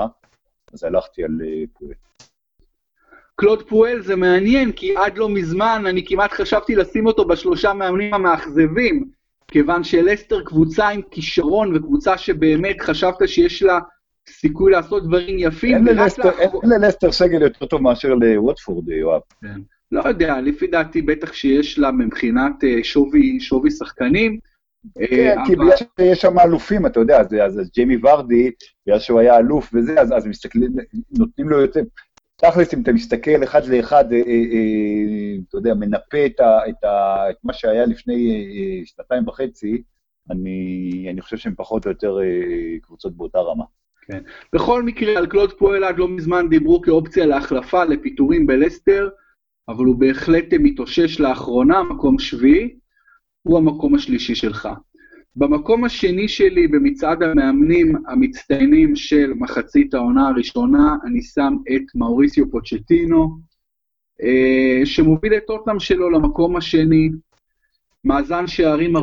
[0.72, 1.92] אז הלכתי על אה, פואל.
[3.34, 8.14] קלוד פואל זה מעניין, כי עד לא מזמן אני כמעט חשבתי לשים אותו בשלושה מאמנים
[8.14, 9.10] המאכזבים,
[9.52, 13.78] כיוון שלסטר קבוצה עם כישרון וקבוצה שבאמת חשבת שיש לה
[14.28, 15.76] סיכוי לעשות דברים יפים.
[15.76, 19.20] אין ללסטר, אין ללסטר סגל יותר טוב מאשר לווטפורד, יואב.
[19.42, 19.60] כן.
[19.92, 24.38] לא יודע, לפי דעתי בטח שיש לה מבחינת אה, שווי, שווי שחקנים.
[25.00, 28.50] אה, כן, כי בגלל שיש שם אלופים, אתה יודע, אז, אז, אז ג'יימי ורדי,
[28.86, 30.72] בגלל שהוא היה אלוף וזה, אז, אז מסתכלים,
[31.18, 31.80] נותנים לו יותר...
[32.44, 36.40] תכלס, אם אתה מסתכל אחד לאחד, אה, אה, אה, אתה יודע, מנפה את,
[37.44, 38.42] מה שהיה לפני
[38.84, 39.82] שנתיים וחצי,
[40.30, 42.18] אני, אני חושב שהם פחות או יותר
[42.82, 43.64] קבוצות באותה רמה.
[44.06, 44.22] כן.
[44.52, 49.08] בכל מקרה, על קלוד פועל עד לא מזמן דיברו כאופציה להחלפה, לפיטורים בלסטר.
[49.68, 52.78] אבל הוא בהחלט מתאושש לאחרונה, מקום שביעי,
[53.42, 54.68] הוא המקום השלישי שלך.
[55.36, 63.38] במקום השני שלי במצעד המאמנים המצטיינים של מחצית העונה הראשונה, אני שם את מאוריסיו פוצ'טינו,
[64.22, 67.08] אה, שמוביל את טוטנאם שלו למקום השני,
[68.04, 69.00] מאזן שערים 42-18,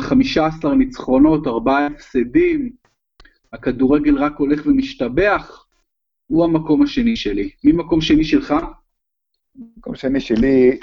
[0.00, 2.70] 15 אה, ניצחונות, 4 הפסדים,
[3.52, 5.66] הכדורגל רק הולך ומשתבח,
[6.26, 7.50] הוא המקום השני שלי.
[7.64, 8.54] מי מקום שני שלך?
[9.76, 10.78] המקום השני שלי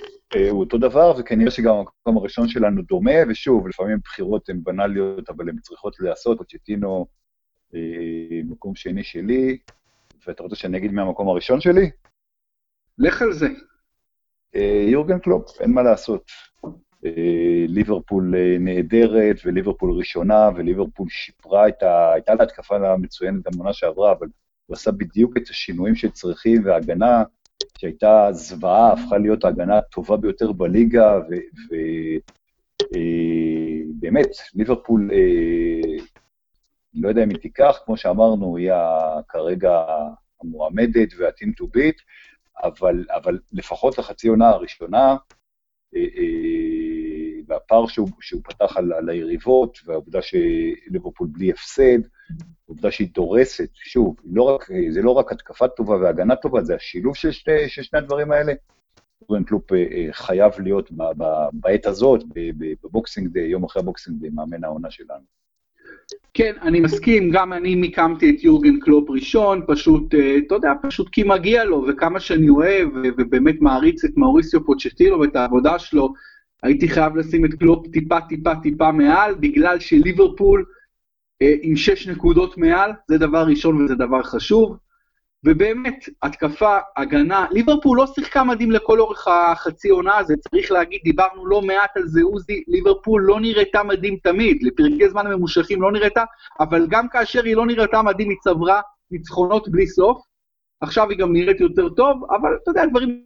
[0.50, 5.50] הוא אותו דבר, וכנראה שגם המקום הראשון שלנו דומה, ושוב, לפעמים בחירות הן בנאליות, אבל
[5.50, 7.06] הן צריכות להיעשות, פוצ'טינו,
[7.76, 9.58] אה, מקום שני שלי,
[10.28, 11.92] ואתה רוצה שאני אגיד מהמקום הראשון שלי?
[12.98, 13.48] לך על זה.
[14.56, 16.32] אה, יורגן קלופ, אין מה לעשות.
[17.06, 22.14] אה, ליברפול אה, נהדרת, וליברפול ראשונה, וליברפול שיפרה את ה...
[22.14, 24.28] הייתה לה התקפה מצוינת גם בעונה שעברה, אבל
[24.66, 27.24] הוא עשה בדיוק את השינויים שצריכים, וההגנה
[27.78, 31.20] שהייתה זוועה, הפכה להיות ההגנה הטובה ביותר בליגה,
[32.92, 35.98] ובאמת, אה, ליברפול, אה,
[36.94, 38.72] לא יודע אם היא תיקח, כמו שאמרנו, היא
[39.28, 39.86] כרגע
[40.44, 42.02] המועמדת וה-team to beat,
[42.64, 45.16] אבל, אבל לפחות לחצי עונה הראשונה,
[45.96, 46.02] אה,
[47.52, 52.00] והפער שהוא, שהוא פתח על, על היריבות, והעובדה שליברפול בלי הפסד,
[52.68, 57.16] העובדה שהיא דורסת, שוב, לא רק, זה לא רק התקפה טובה והגנה טובה, זה השילוב
[57.16, 58.54] של, שתי, של שני הדברים האלה.
[59.28, 62.24] יורגן קלופ אה, אה, חייב להיות ב, ב, בעת הזאת,
[62.84, 65.42] ב boxing day, יום אחרי ה boxing day, מאמן העונה שלנו.
[66.34, 71.10] כן, אני מסכים, גם אני מיקמתי את יורגן קלופ ראשון, פשוט, אה, אתה יודע, פשוט
[71.12, 76.14] כי מגיע לו, וכמה שאני אוהב, ובאמת מעריץ את מאוריסיו פוצ'טינו ואת העבודה שלו,
[76.64, 80.66] הייתי חייב לשים את קלופ טיפה טיפה טיפה מעל, בגלל שליברפול
[81.42, 84.78] אה, עם שש נקודות מעל, זה דבר ראשון וזה דבר חשוב.
[85.44, 91.46] ובאמת, התקפה, הגנה, ליברפול לא שיחקה מדהים לכל אורך החצי עונה הזה, צריך להגיד, דיברנו
[91.46, 96.24] לא מעט על זה, עוזי, ליברפול לא נראתה מדהים תמיד, לפרקי זמן ממושכים לא נראתה,
[96.60, 100.22] אבל גם כאשר היא לא נראתה מדהים, היא צברה ניצחונות בלי סוף.
[100.82, 103.24] עכשיו היא גם נראית יותר טוב, אבל אתה יודע, דברים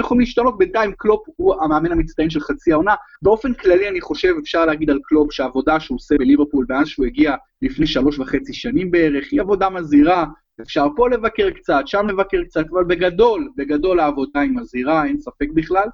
[0.00, 2.94] יכולים להשתנות, בינתיים קלופ הוא המאמן המצטיין של חצי העונה.
[3.22, 7.34] באופן כללי אני חושב, אפשר להגיד על קלופ שהעבודה שהוא עושה בליברפול מאז שהוא הגיע
[7.62, 10.24] לפני שלוש וחצי שנים בערך, היא עבודה מזהירה,
[10.60, 15.48] אפשר פה לבקר קצת, שם לבקר קצת, אבל בגדול, בגדול העבודה היא מזהירה, אין ספק
[15.54, 15.88] בכלל.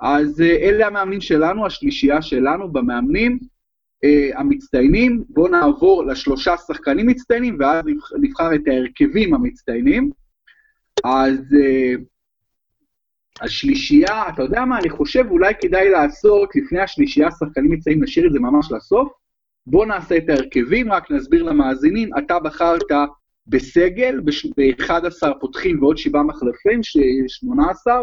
[0.00, 3.38] אז אה, אלה המאמנים שלנו, השלישייה שלנו במאמנים.
[4.04, 7.84] uh, המצטיינים, בואו נעבור לשלושה שחקנים מצטיינים, ואז
[8.20, 10.10] נבחר את ההרכבים המצטיינים.
[11.04, 12.00] אז uh,
[13.40, 18.32] השלישייה, אתה יודע מה, אני חושב אולי כדאי לעשות, לפני השלישייה שחקנים מצטיינים, נשאיר את
[18.32, 19.12] זה ממש לסוף.
[19.66, 22.82] בואו נעשה את ההרכבים, רק נסביר למאזינים, אתה בחרת
[23.46, 26.80] בסגל, ב-11 פותחים ועוד שבעה מחלפים,
[27.26, 27.94] 18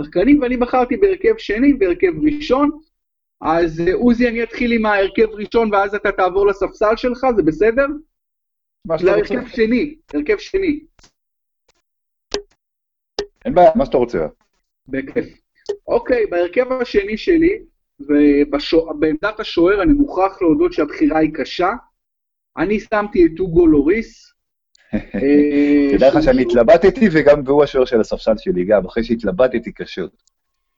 [0.00, 2.70] שחקנים, ואני בחרתי בהרכב שני, בהרכב ראשון.
[3.40, 7.86] אז אה, עוזי, אני אתחיל עם ההרכב ראשון, ואז אתה תעבור לספסל שלך, זה בסדר?
[8.88, 10.80] להרכב שני, הרכב שני.
[13.44, 14.26] אין בעיה, מה שאתה רוצה.
[14.88, 15.38] בכיף.
[15.86, 17.58] אוקיי, בהרכב השני שלי,
[18.00, 21.70] ובעמדת השוער אני מוכרח להודות שהבחירה היא קשה.
[22.56, 24.34] אני שמתי את אוגו לוריס,
[24.94, 30.10] אה, תדע לך שאני התלבטתי, וגם והוא השוער של הספסל שלי, גם, אחרי שהתלבטתי קשות.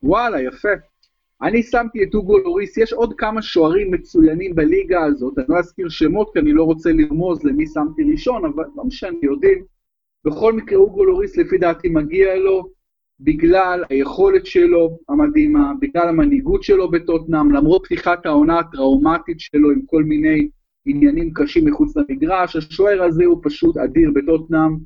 [0.03, 0.69] וואלה, יפה.
[1.43, 5.89] אני שמתי את אוגו לוריס, יש עוד כמה שוערים מצוינים בליגה הזאת, אני לא אזכיר
[5.89, 9.65] שמות כי אני לא רוצה לרמוז למי שמתי ראשון, אבל לא משנה, יודעים.
[10.25, 12.69] בכל מקרה, אוגו לוריס לפי דעתי מגיע לו,
[13.21, 20.05] בגלל היכולת שלו המדהימה, בגלל המנהיגות שלו בטוטנאם, למרות פתיחת העונה הטראומטית שלו עם כל
[20.05, 20.49] מיני
[20.87, 24.77] עניינים קשים מחוץ למגרש, השוער הזה הוא פשוט אדיר בטוטנאם,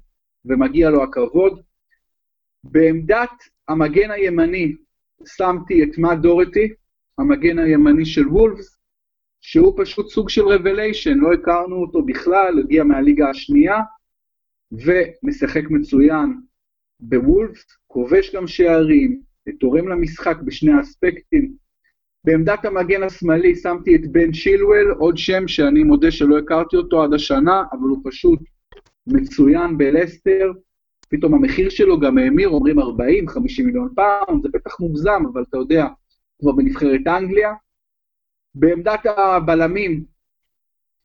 [0.45, 1.61] ומגיע לו הכבוד.
[2.65, 3.31] בעמדת
[3.69, 4.75] המגן הימני
[5.27, 6.69] שמתי את מאט דורטי,
[7.19, 8.79] המגן הימני של וולפס,
[9.41, 13.79] שהוא פשוט סוג של רבליישן, לא הכרנו אותו בכלל, הגיע מהליגה השנייה,
[14.73, 16.41] ומשחק מצוין
[17.01, 19.21] בוולפס, כובש גם שערים,
[19.61, 21.53] תורם למשחק בשני האספקטים,
[22.25, 27.15] בעמדת המגן השמאלי שמתי את בן שילואל, עוד שם שאני מודה שלא הכרתי אותו עד
[27.15, 28.39] השנה, אבל הוא פשוט
[29.07, 30.53] מצוין בלסטר.
[31.09, 32.83] פתאום המחיר שלו גם האמיר, אומרים 40-50
[33.65, 35.87] מיליון פעם, זה בטח מוגזם, אבל אתה יודע,
[36.41, 37.53] כבר בנבחרת אנגליה.
[38.55, 40.05] בעמדת הבלמים,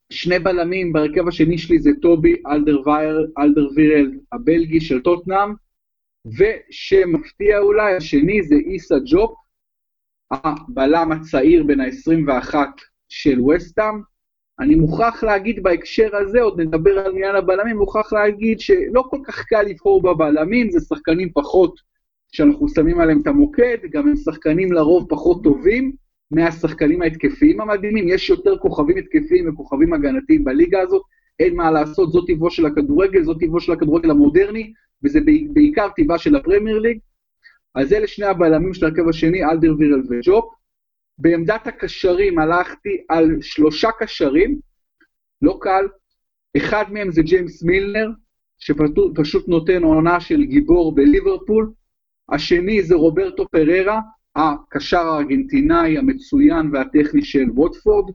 [0.10, 2.36] שני בלמים בהרכב השני שלי זה טובי
[3.38, 5.65] אלדרווירל הבלגי של טוטנאם,
[6.26, 9.36] ושמפתיע אולי, השני זה איסה ג'ופ,
[10.32, 12.56] הבלם הצעיר בן ה-21
[13.10, 14.02] של וסטאם.
[14.60, 19.44] אני מוכרח להגיד בהקשר הזה, עוד נדבר על עניין הבלמים, מוכרח להגיד שלא כל כך
[19.44, 21.76] קל לבחור בבלמים, זה שחקנים פחות
[22.32, 25.92] שאנחנו שמים עליהם את המוקד, גם הם שחקנים לרוב פחות טובים
[26.32, 31.02] מהשחקנים ההתקפיים המדהימים, יש יותר כוכבים התקפיים וכוכבים הגנתיים בליגה הזאת,
[31.40, 34.74] אין מה לעשות, זו טבעו של הכדורגל, זו טבעו של הכדורגל המודרני,
[35.06, 35.20] וזה
[35.54, 37.00] בעיקר טבעה של הפרמייר ליג,
[37.76, 40.54] אז אלה שני הבלמים של הרכב השני, אלדר וירל וג'ופ.
[41.18, 44.60] בעמדת הקשרים הלכתי על שלושה קשרים,
[45.42, 45.88] לא קל.
[46.58, 48.10] אחד מהם זה ג'יימס מילנר,
[48.60, 51.72] שפשוט נותן עונה של גיבור בליברפול.
[52.30, 54.00] השני זה רוברטו פררה,
[54.36, 58.12] הקשר הארגנטינאי המצוין והטכני של ווטפורד.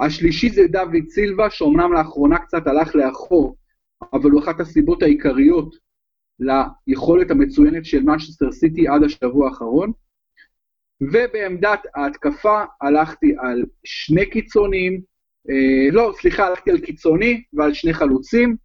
[0.00, 3.56] השלישי זה דוד סילבה, שאומנם לאחרונה קצת הלך לאחור,
[4.12, 5.74] אבל הוא אחת הסיבות העיקריות
[6.86, 9.92] ליכולת המצוינת של מנצ'סטר סיטי עד השבוע האחרון.
[11.00, 15.00] ובעמדת ההתקפה הלכתי על שני קיצוניים,
[15.50, 18.56] אה, לא, סליחה, הלכתי על קיצוני ועל שני חלוצים.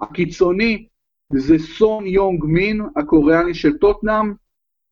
[0.00, 0.86] הקיצוני
[1.32, 4.32] זה סון יונג מין, הקוריאני של טוטנאם,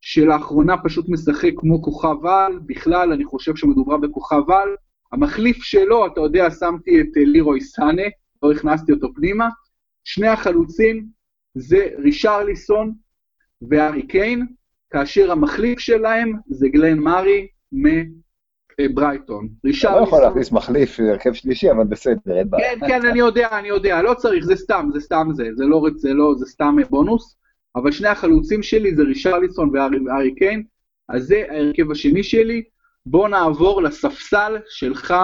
[0.01, 4.69] שלאחרונה פשוט משחק כמו כוכב על, בכלל אני חושב שמדובר בכוכב על.
[5.13, 8.03] המחליף שלו, אתה יודע, שמתי את לירוי סאנה,
[8.43, 9.49] לא הכנסתי אותו פנימה.
[10.05, 11.07] שני החלוצים,
[11.57, 12.93] זה רישרליסון
[13.63, 14.47] והארי קיין,
[14.91, 19.49] כאשר המחליף שלהם זה גלן מארי מברייטון.
[19.81, 22.81] אתה לא יכול להכניס מחליף הרכב שלישי, אבל בסדר, אין בעיה.
[22.81, 25.87] כן, כן, אני יודע, אני יודע, לא צריך, זה סתם, זה סתם זה, זה לא,
[25.97, 27.37] זה לא, זה סתם בונוס,
[27.77, 30.63] אבל שני החלוצים שלי זה רישרליסון והארי קיין,
[31.09, 32.63] אז זה ההרכב השני שלי.
[33.07, 35.15] בוא נעבור לספסל שלך,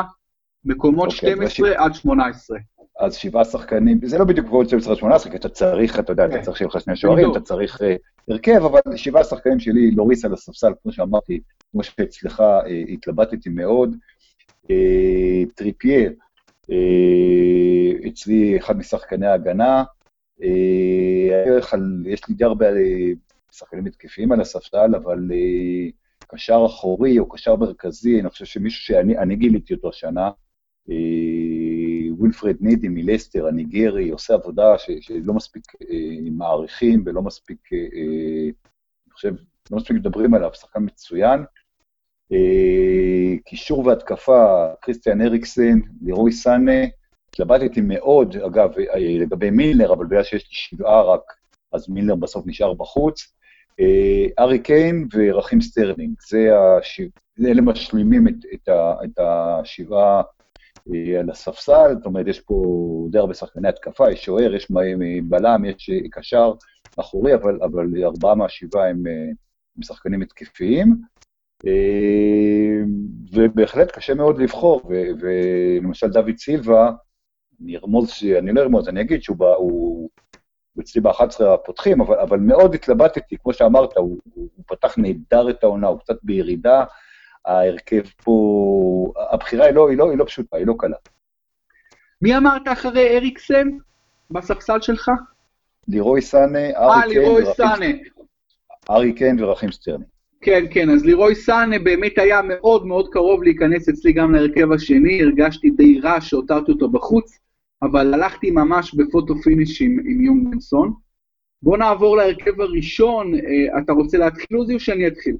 [0.64, 2.58] מקומות okay, 12 עד 18.
[2.98, 6.36] אז שבעה שחקנים, זה לא בדיוק גבוהות 12 18, כי אתה צריך, אתה יודע, אתה
[6.36, 6.42] כן.
[6.42, 7.96] צריך שיהיה לך שני שוערים, אתה צריך אה,
[8.28, 11.40] הרכב, אבל שבעה שחקנים שלי, לוריס על הספסל, כמו שאמרתי,
[11.72, 13.96] כמו שאצלך אה, התלבטתי מאוד.
[14.70, 16.12] אה, טריפייר,
[18.08, 19.84] אצלי אחד משחקני ההגנה.
[22.06, 22.66] יש לי די הרבה
[23.52, 25.18] שחקנים התקפיים על הספסל, אבל
[26.28, 30.30] קשר אחורי או קשר מרכזי, אני חושב שמישהו שאני גיליתי אותו השנה,
[32.22, 38.50] ווילפרד נדידי מלסטר, הניגרי, עושה עבודה ש, שלא מספיק אה, מעריכים ולא מספיק, אה, אה,
[39.12, 39.34] חושב,
[39.70, 41.44] לא מספיק מדברים עליו, שחקן מצוין.
[42.32, 46.80] אה, קישור והתקפה, כריסטיאן אריקסן, לירוי סאנה,
[47.28, 51.20] התלבטתי מאוד, אגב, אה, לגבי מילנר, אבל בגלל שיש לי שבעה רק,
[51.72, 53.34] אז מילנר בסוף נשאר בחוץ.
[53.80, 57.08] אה, הארי קיין ורחים סטרלינג, זה השבע,
[57.40, 60.22] אלה משלימים את, את, ה, את השבעה
[61.20, 62.64] על הספסל, זאת אומרת, יש פה
[63.10, 64.68] די הרבה שחקני התקפה, יש שוער, יש
[65.24, 66.52] בלם, יש קשר
[67.00, 69.02] אחורי, אבל, אבל ארבעה מהשבעה הם,
[69.76, 70.96] הם שחקנים התקפיים.
[73.32, 74.82] ובהחלט קשה מאוד לבחור,
[75.20, 76.90] ולמשל דוד סילבה,
[77.62, 80.08] אני ארמוז, אני לא ארמוז, אני אגיד שהוא בא, הוא,
[80.80, 85.86] אצלי ב-11 הפותחים, אבל, אבל מאוד התלבטתי, כמו שאמרת, הוא, הוא פתח נהדר את העונה,
[85.86, 86.84] הוא קצת בירידה,
[87.46, 88.32] ההרכב פה,
[89.30, 90.96] הבחירה היא לא, היא לא, היא לא פשוטה, היא לא קלה.
[92.22, 93.68] מי אמרת אחרי אריקסן
[94.30, 95.10] בספסל שלך?
[95.88, 97.88] לירוי סאנה,
[98.90, 100.04] הארי קיין ורחים סטרלינג.
[100.40, 105.22] כן, כן, אז לירוי סאנה באמת היה מאוד מאוד קרוב להיכנס אצלי גם להרכב השני,
[105.22, 107.38] הרגשתי די רע שהותרתי אותו בחוץ,
[107.82, 110.92] אבל הלכתי ממש ב photo finish עם, עם יו-מין סון.
[111.62, 115.36] בוא נעבור להרכב הראשון, אה, אתה רוצה להתחיל עוזי או שאני אתחיל?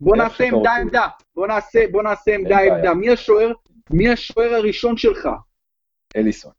[0.00, 2.94] בוא נעשה עמדה עמדה, בוא נעשה, בוא נעשה עמדה עמדה.
[2.94, 3.52] מי השוער,
[3.90, 5.28] מי השוער הראשון שלך?
[6.16, 6.52] אליסון.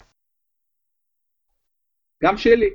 [2.24, 2.70] גם שלי.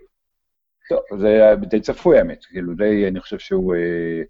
[0.88, 4.22] טוב, זה די צפוי האמת, כאילו די, אני חושב שהוא, אה,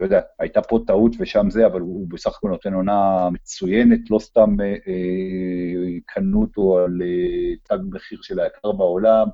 [0.00, 4.18] לא יודע, הייתה פה טעות ושם זה, אבל הוא בסך הכל נותן עונה מצוינת, לא
[4.18, 9.26] סתם אה, אה, קנו אותו על אה, תג מחיר של היקר בעולם,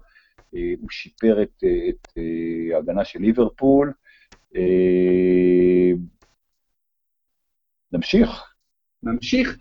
[0.56, 3.92] אה, הוא שיפר את, אה, אה, ההגנה של ליברפול.
[7.94, 8.42] נמשיך.
[9.02, 9.58] נמשיך.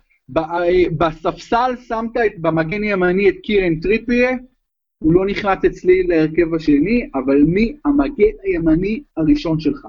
[0.98, 4.30] בספסל שמת את, במגן ימני את קירן טריפיה,
[4.98, 9.86] הוא לא נכנס אצלי להרכב השני, אבל מי המגן הימני הראשון שלך?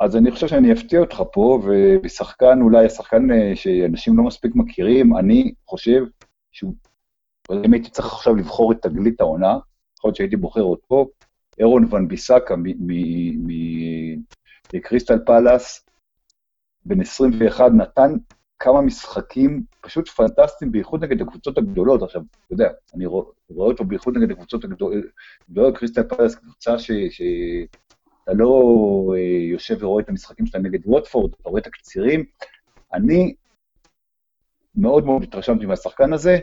[0.00, 1.62] אז אני חושב שאני אפתיע אותך פה,
[2.04, 6.04] ושחקן, אולי השחקן אה, שאנשים לא מספיק מכירים, אני חושב
[6.52, 6.74] שהוא,
[7.64, 9.58] אם הייתי צריך עכשיו לבחור את תגלית העונה,
[9.98, 11.08] יכול להיות שהייתי בוחר אותו,
[11.58, 12.54] אירון ון ביסקה
[14.72, 15.84] מקריסטל פאלאס,
[16.84, 18.12] בן 21, נתן
[18.58, 22.02] כמה משחקים פשוט פנטסטיים, בייחוד נגד הקבוצות הגדולות.
[22.02, 26.90] עכשיו, אתה יודע, אני רואה אותו בייחוד נגד הקבוצות הגדולות, קריסטל פאלאס, קבוצה ש...
[28.24, 28.52] אתה לא
[29.14, 32.24] אה, יושב ורואה את המשחקים שלהם נגד ווטפורד, אתה רואה את התקצירים.
[32.94, 33.34] אני
[34.74, 36.38] מאוד מאוד התרשמתי מהשחקן הזה.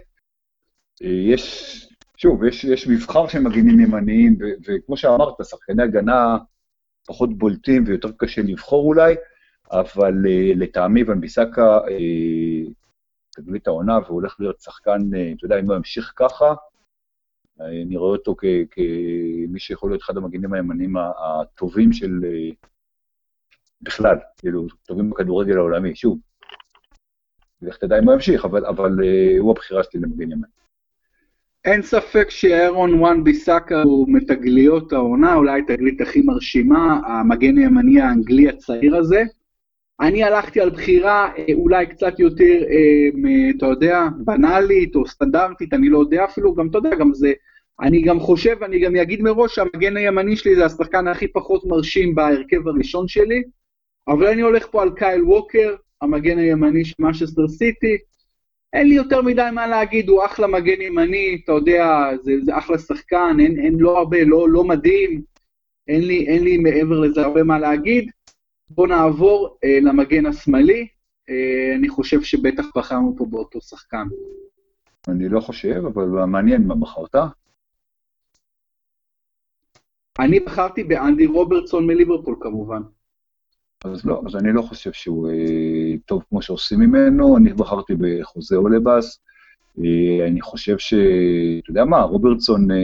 [1.04, 6.38] אה, יש, שוב, יש, יש מבחר של מגינים ימניים, וכמו שאמרת, שחקני הגנה
[7.08, 9.16] פחות בולטים ויותר קשה לבחור אולי,
[9.72, 12.72] אבל uh, לטעמי ון ביסקה uh,
[13.30, 16.54] תגלית העונה, והוא הולך להיות שחקן, uh, אתה יודע, אם הוא ימשיך ככה,
[17.60, 18.36] אני רואה אותו
[18.72, 22.12] כמי שיכול להיות אחד המגינים הימנים הטובים של...
[23.82, 25.96] בכלל, כאילו, טובים בכדורגל העולמי.
[25.96, 26.20] שוב,
[27.62, 28.92] לך תדע אם הוא ימשיך, אבל, אבל
[29.40, 30.48] הוא הבחירה שלי למגן ימני.
[31.66, 38.50] אין ספק שאירון וואן ביסאקה הוא מתגליות העונה, אולי התגלית הכי מרשימה, המגן הימני האנגלי
[38.50, 39.24] הצעיר הזה.
[40.02, 45.90] אני הלכתי על בחירה אה, אולי קצת יותר, אה, אתה יודע, בנאלית או סטנדרטית, אני
[45.90, 47.34] לא יודע אפילו, גם אתה יודע, גם זה,
[47.82, 52.16] אני גם חושב, אני גם אגיד מראש שהמגן הימני שלי זה השחקן הכי פחות מרשים
[52.16, 53.44] בהרכב הראשון שלי,
[54.08, 57.98] אבל אני הולך פה על קייל ווקר, המגן הימני של משסטר סיטי,
[58.74, 62.78] אין לי יותר מדי מה להגיד, הוא אחלה מגן ימני, אתה יודע, זה, זה אחלה
[62.78, 65.22] שחקן, אין, אין לא הרבה, לא, לא מדהים,
[65.88, 68.10] אין לי, אין לי מעבר לזה הרבה מה להגיד.
[68.70, 70.88] בואו נעבור אה, למגן השמאלי,
[71.30, 74.08] אה, אני חושב שבטח בחרנו פה באותו שחקן.
[75.08, 77.16] אני לא חושב, אבל מעניין מה בחרת.
[80.20, 82.82] אני בחרתי באנדי רוברטסון מליברפול כמובן.
[83.84, 88.56] אז לא, אז אני לא חושב שהוא אה, טוב כמו שעושים ממנו, אני בחרתי בחוזה
[88.56, 89.20] אולבאס.
[89.80, 90.94] אה, אני חושב ש...
[91.64, 92.76] אתה יודע מה, רוברטסון, אה,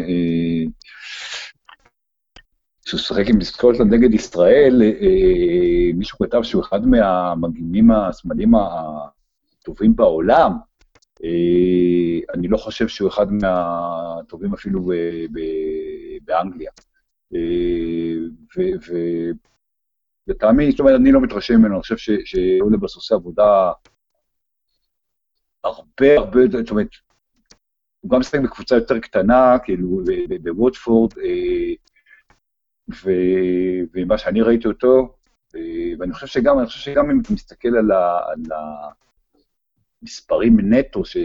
[2.85, 8.51] אה, כשהוא שיחק עם סקוטלנד נגד ישראל, אה, אה, מישהו כתב שהוא אחד מהמגינים השמאליים
[8.55, 10.51] הטובים בעולם.
[11.23, 14.91] אה, אני לא חושב שהוא אחד מהטובים אפילו
[16.25, 16.71] באנגליה.
[20.27, 23.71] ולטעמי, זאת אומרת, אני לא מתרשם ממנו, אני חושב שאולבס עושה עבודה
[25.63, 26.87] הרבה הרבה יותר, זאת אומרת,
[28.01, 30.01] הוא גם משחק בקבוצה יותר קטנה, כאילו,
[30.43, 31.13] בווטפורד,
[33.93, 35.15] ומה שאני ראיתי אותו,
[35.99, 38.41] ואני חושב שגם, אני חושב שגם אם אתה מסתכל על, ה, על
[40.01, 41.17] המספרים נטו ש,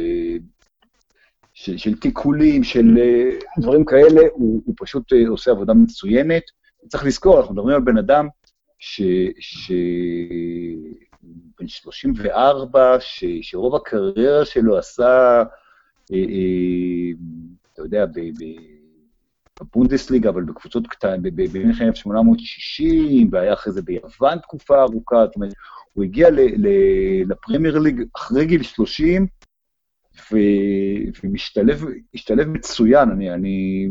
[1.53, 6.43] של, של תיקולים, של אה, דברים כאלה, הוא, הוא פשוט אה, עושה עבודה מצוינת.
[6.89, 8.29] צריך לזכור, אנחנו מדברים על בן אדם
[8.79, 9.03] ש...
[9.39, 9.73] ש...
[11.61, 15.43] בן 34, ש, שרוב הקריירה שלו עשה,
[16.13, 17.11] אה, אה,
[17.73, 18.45] אתה יודע, ב, ב,
[19.61, 25.53] בבונדסליגה, אבל בקבוצות קטנות, במלחמת 1860, והיה אחרי זה ביוון תקופה ארוכה, זאת אומרת,
[25.93, 26.29] הוא הגיע
[27.27, 29.27] לפרמייר ליג אחרי גיל 30,
[31.25, 33.89] ומשתלב מצוין, אני, אני...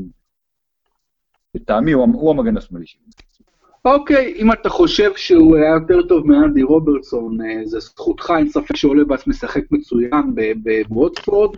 [1.56, 3.02] לטעמי הוא, הוא המגן השמאלי שלי.
[3.86, 8.76] אוקיי, אם אתה חושב שהוא היה יותר טוב מאנדי רוברטסון, אה, זה זכותך, אין ספק
[8.76, 11.58] שעולה בעצ משחק מצוין בווטפורד.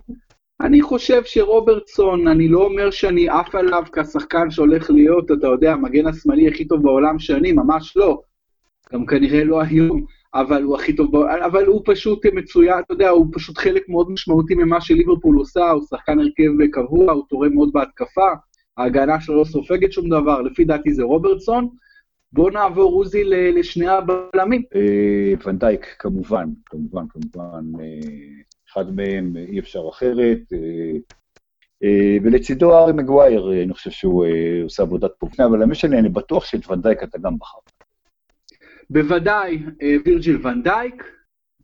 [0.61, 6.07] אני חושב שרוברטסון, אני לא אומר שאני עף עליו כשחקן שהולך להיות, אתה יודע, המגן
[6.07, 8.21] השמאלי הכי טוב בעולם שנים, ממש לא.
[8.93, 13.09] גם כנראה לא היום, אבל הוא הכי טוב בעולם, אבל הוא פשוט מצוין, אתה יודע,
[13.09, 17.69] הוא פשוט חלק מאוד משמעותי ממה שליברפול עושה, הוא שחקן הרכב קבוע, הוא תורם מאוד
[17.73, 18.29] בהתקפה,
[18.77, 21.67] ההגנה שלו לא סופגת שום דבר, לפי דעתי זה רוברטסון.
[22.33, 24.61] בוא נעבור, עוזי, לשני הבלמים.
[24.75, 27.65] אה, ונדייק, כמובן, כמובן, כמובן.
[28.77, 30.39] אה, אחד מהם אי אפשר אחרת.
[31.83, 34.25] אה, ולצידו ארי מגווייר, אני חושב שהוא
[34.63, 37.59] עושה עבודה טובה פה, אבל האמת שלי, אני בטוח שאת ואן דייק אתה גם בחר.
[38.89, 39.57] בוודאי,
[40.05, 41.03] וירג'יל ואן דייק,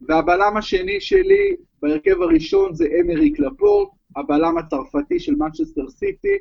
[0.02, 6.38] והבלם השני שלי בהרכב הראשון זה איימריק לאפורט, הבלם הצרפתי של מנצ'סטר סיטי,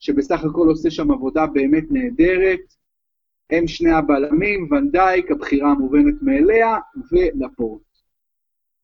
[0.00, 2.60] שבסך הכל עושה שם עבודה באמת נהדרת.
[3.50, 6.76] הם שני הבלמים, ואן דייק, הבחירה המובנת מאליה,
[7.12, 7.85] ולאפורט.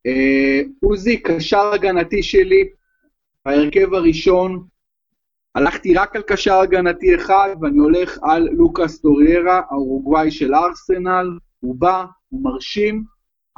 [0.07, 2.69] אה, עוזי, קשר הגנתי שלי,
[3.45, 4.65] בהרכב הראשון,
[5.55, 11.77] הלכתי רק על קשר הגנתי אחד, ואני הולך על לוקאס טוריירה, האורוגוואי של ארסנל, הוא
[11.77, 13.05] בא, הוא מרשים,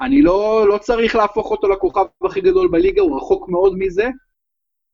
[0.01, 4.09] אני לא, לא צריך להפוך אותו לכוכב הכי גדול בליגה, הוא רחוק מאוד מזה,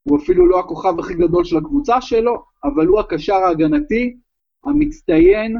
[0.03, 4.16] הוא אפילו לא הכוכב הכי גדול של הקבוצה שלו, אבל הוא הקשר ההגנתי,
[4.64, 5.57] המצטיין,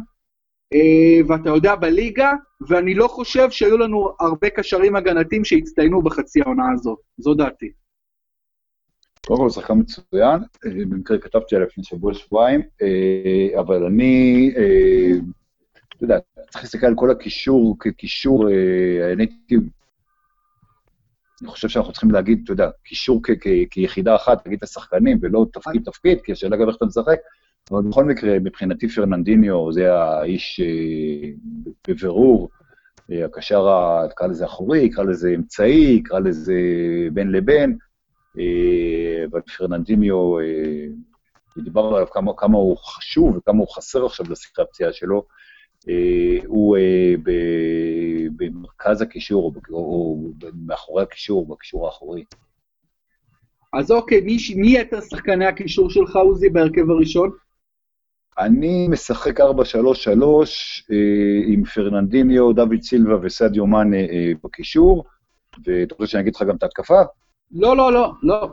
[1.29, 2.33] ואתה יודע, בליגה,
[2.69, 6.99] ואני לא חושב שהיו לנו הרבה קשרים הגנתיים שהצטיינו בחצי העונה הזאת.
[7.19, 7.73] זו דעתי.
[9.27, 14.51] קודם כל, שחקן מצוין, אה, במקרה כתבתי עליו לפני שבוע-שבועיים, אה, אבל אני,
[15.97, 16.19] אתה יודע,
[16.51, 18.49] צריך להסתכל על כל הקישור כקישור,
[19.13, 19.27] אני
[21.47, 23.23] חושב שאנחנו צריכים להגיד, אתה יודע, קישור
[23.71, 27.19] כיחידה אחת, להגיד את השחקנים, ולא תפקיד-תפקיד, כי השאלה גם איך אתה משחק.
[27.71, 31.31] אבל בכל מקרה, מבחינתי פרננדיניו זה האיש אה,
[31.89, 32.49] בבירור,
[33.13, 33.67] אה, הקשר,
[34.11, 36.55] נקרא לזה אחורי, נקרא לזה אמצעי, נקרא לזה
[37.13, 37.79] בין לבין,
[38.39, 40.37] אה, אבל פרננדיניו,
[41.65, 45.27] דיברנו עליו כמה, כמה הוא חשוב וכמה הוא חסר עכשיו לשיחה הפציעה שלו,
[46.47, 46.77] הוא
[48.37, 50.17] במרכז הקישור, או
[50.67, 52.25] מאחורי הקישור, בקישור האחורי.
[53.73, 54.21] אז אוקיי,
[54.57, 57.31] מי יתר שחקני הקישור שלך, עוזי, בהרכב הראשון?
[58.39, 60.97] אני משחק 4-3-3 אה,
[61.47, 65.05] עם פרננדיניו, דוד סילבה וסדיו מאנה אה, בקישור,
[65.65, 67.03] ואתה רוצה שאני אגיד לך גם את ההתקפה?
[67.53, 68.51] לא, לא, לא, לא.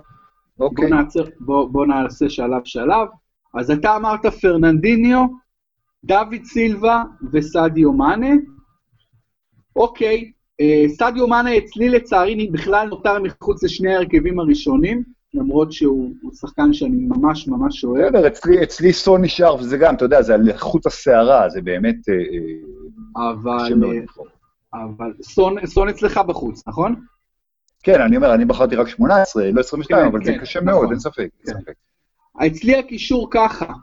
[0.59, 0.89] אוקיי.
[0.89, 3.07] בוא, נעצר, בוא, בוא נעשה שלב שלב.
[3.53, 5.25] אז אתה אמרת פרננדיניו,
[6.03, 8.35] דוד סילבה וסדיו מאנה.
[9.75, 15.16] אוקיי, אה, סדיו מאנה אצלי לצערי בכלל נותר מחוץ לשני ההרכבים הראשונים.
[15.33, 18.05] למרות שהוא שחקן שאני ממש ממש אוהב.
[18.05, 21.95] בסדר, אצלי, אצלי סון נשאר, וזה גם, אתה יודע, זה על חוט השערה, זה באמת...
[22.09, 23.73] אה, אה, אבל,
[24.73, 26.95] אבל סון, סון אצלך בחוץ, נכון?
[27.83, 30.73] כן, אני אומר, אני בחרתי רק 18, לא 22, כן, אבל כן, זה קשה נכון.
[30.73, 31.29] מאוד, אין ספק.
[31.45, 31.51] כן.
[31.51, 31.73] ספק.
[32.47, 33.73] אצלי הקישור ככה,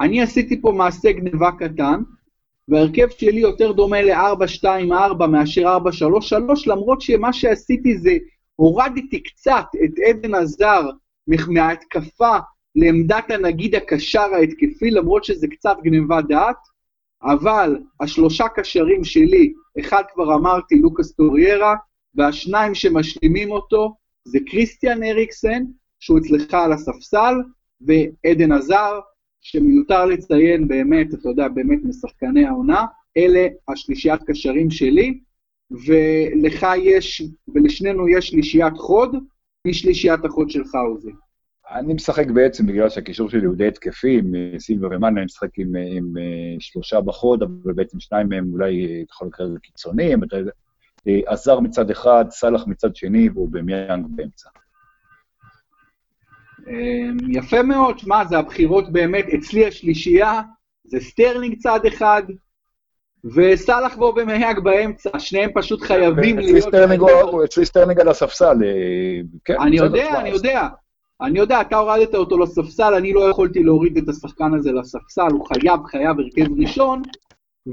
[0.00, 2.02] אני עשיתי פה מעשה גניבה קטן,
[2.68, 5.80] וההרכב שלי יותר דומה ל-4-2-4 מאשר 4-3-3,
[6.66, 8.10] למרות שמה שעשיתי זה
[8.62, 10.90] הורדתי קצת את עדן עזר
[11.48, 12.36] מההתקפה
[12.76, 16.56] לעמדת הנגיד הקשר ההתקפי, למרות שזה קצת גניבת דעת,
[17.22, 21.74] אבל השלושה קשרים שלי, אחד כבר אמרתי, לוקאס טוריירה,
[22.14, 25.64] והשניים שמשלימים אותו זה קריסטיאן אריקסן,
[26.00, 27.34] שהוא אצלך על הספסל,
[27.80, 29.00] ועדן עזר,
[29.40, 32.84] שמיותר לציין באמת, אתה יודע, באמת משחקני העונה,
[33.16, 35.20] אלה השלישיית קשרים שלי.
[35.86, 37.22] ולך יש,
[37.54, 39.16] ולשנינו יש שלישיית חוד,
[39.66, 41.10] מי שלישיית החוד שלך, עוזי?
[41.70, 45.58] אני משחק בעצם, בגלל שהקישור שלי הוא די התקפי, עם אה, סילבה ומאנה, אני משחק
[45.58, 49.58] עם, אה, עם אה, שלושה בחוד, אבל בעצם שניים מהם אולי, אתה יכול לקרוא לזה
[49.58, 50.20] קיצוניים,
[51.06, 54.48] הזאר מצד אחד, סאלח מצד שני, ואובמיאנג באמצע.
[56.68, 60.42] אמ, יפה מאוד, שמע, זה הבחירות באמת, אצלי השלישייה,
[60.84, 62.22] זה סטרלינג צד אחד,
[63.24, 66.74] וסאלח ואובמיאנג באמצע, שניהם פשוט חייבים להיות...
[67.44, 69.60] אצלי סטרלינג על הספסל, אה, כן.
[69.60, 70.68] אני יודע, אני יודע.
[71.22, 75.46] אני יודע, אתה הורדת אותו לספסל, אני לא יכולתי להוריד את השחקן הזה לספסל, הוא
[75.46, 77.02] חייב, חייב הרכב ראשון,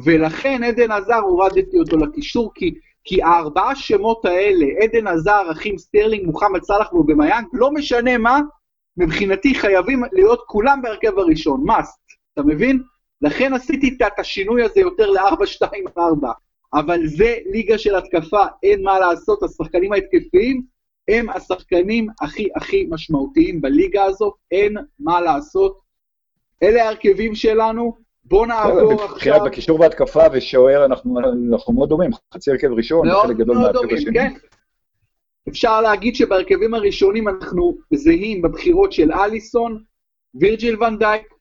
[0.06, 2.74] ולכן אדן הזאר הורדתי אותו לקישור, כי,
[3.04, 8.39] כי הארבעה שמות האלה, אדן הזאר, רחים סטרלינג, מוחמד סאלח ואובמיאנג, לא משנה מה,
[8.97, 12.82] מבחינתי חייבים להיות כולם בהרכב הראשון, must, אתה מבין?
[13.22, 16.00] לכן עשיתי את השינוי הזה יותר ל-4-2-4,
[16.74, 20.64] אבל זה ליגה של התקפה, אין מה לעשות, השחקנים ההתקפיים
[21.08, 25.80] הם השחקנים הכי הכי משמעותיים בליגה הזאת, אין מה לעשות.
[26.64, 29.46] אלה ההרכבים שלנו, בואו נעבור עכשיו...
[29.46, 31.20] בקישור בהתקפה ושוער אנחנו,
[31.54, 34.14] אנחנו מאוד דומים, חצי הרכב ראשון, חלק גדול מהרכב השני.
[34.14, 34.34] כן.
[35.50, 39.84] אפשר להגיד שבהרכבים הראשונים אנחנו זהים בבחירות של אליסון,
[40.36, 41.34] וירג'יל ונדייק,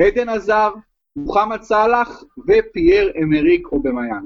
[0.00, 0.70] עדן עזר,
[1.16, 4.22] מוחמד סאלח ופייר אמריק אובמיאן.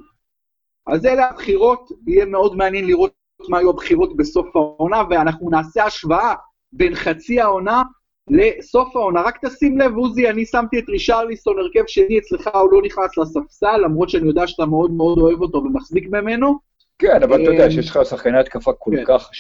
[0.87, 3.12] אז אלה הבחירות, יהיה מאוד מעניין לראות
[3.49, 6.35] מה היו הבחירות בסוף העונה, ואנחנו נעשה השוואה
[6.73, 7.83] בין חצי העונה
[8.31, 9.23] לסוף העונה.
[9.23, 13.77] רק תשים לב, עוזי, אני שמתי את ריצ'רליסון, הרכב שני אצלך, הוא לא נכנס לספסל,
[13.77, 16.59] למרות שאני יודע שאתה מאוד מאוד אוהב אותו ומחזיק ממנו.
[16.99, 19.05] כן, אבל אתה יודע שיש לך שחקני התקפה כל כן.
[19.07, 19.31] כך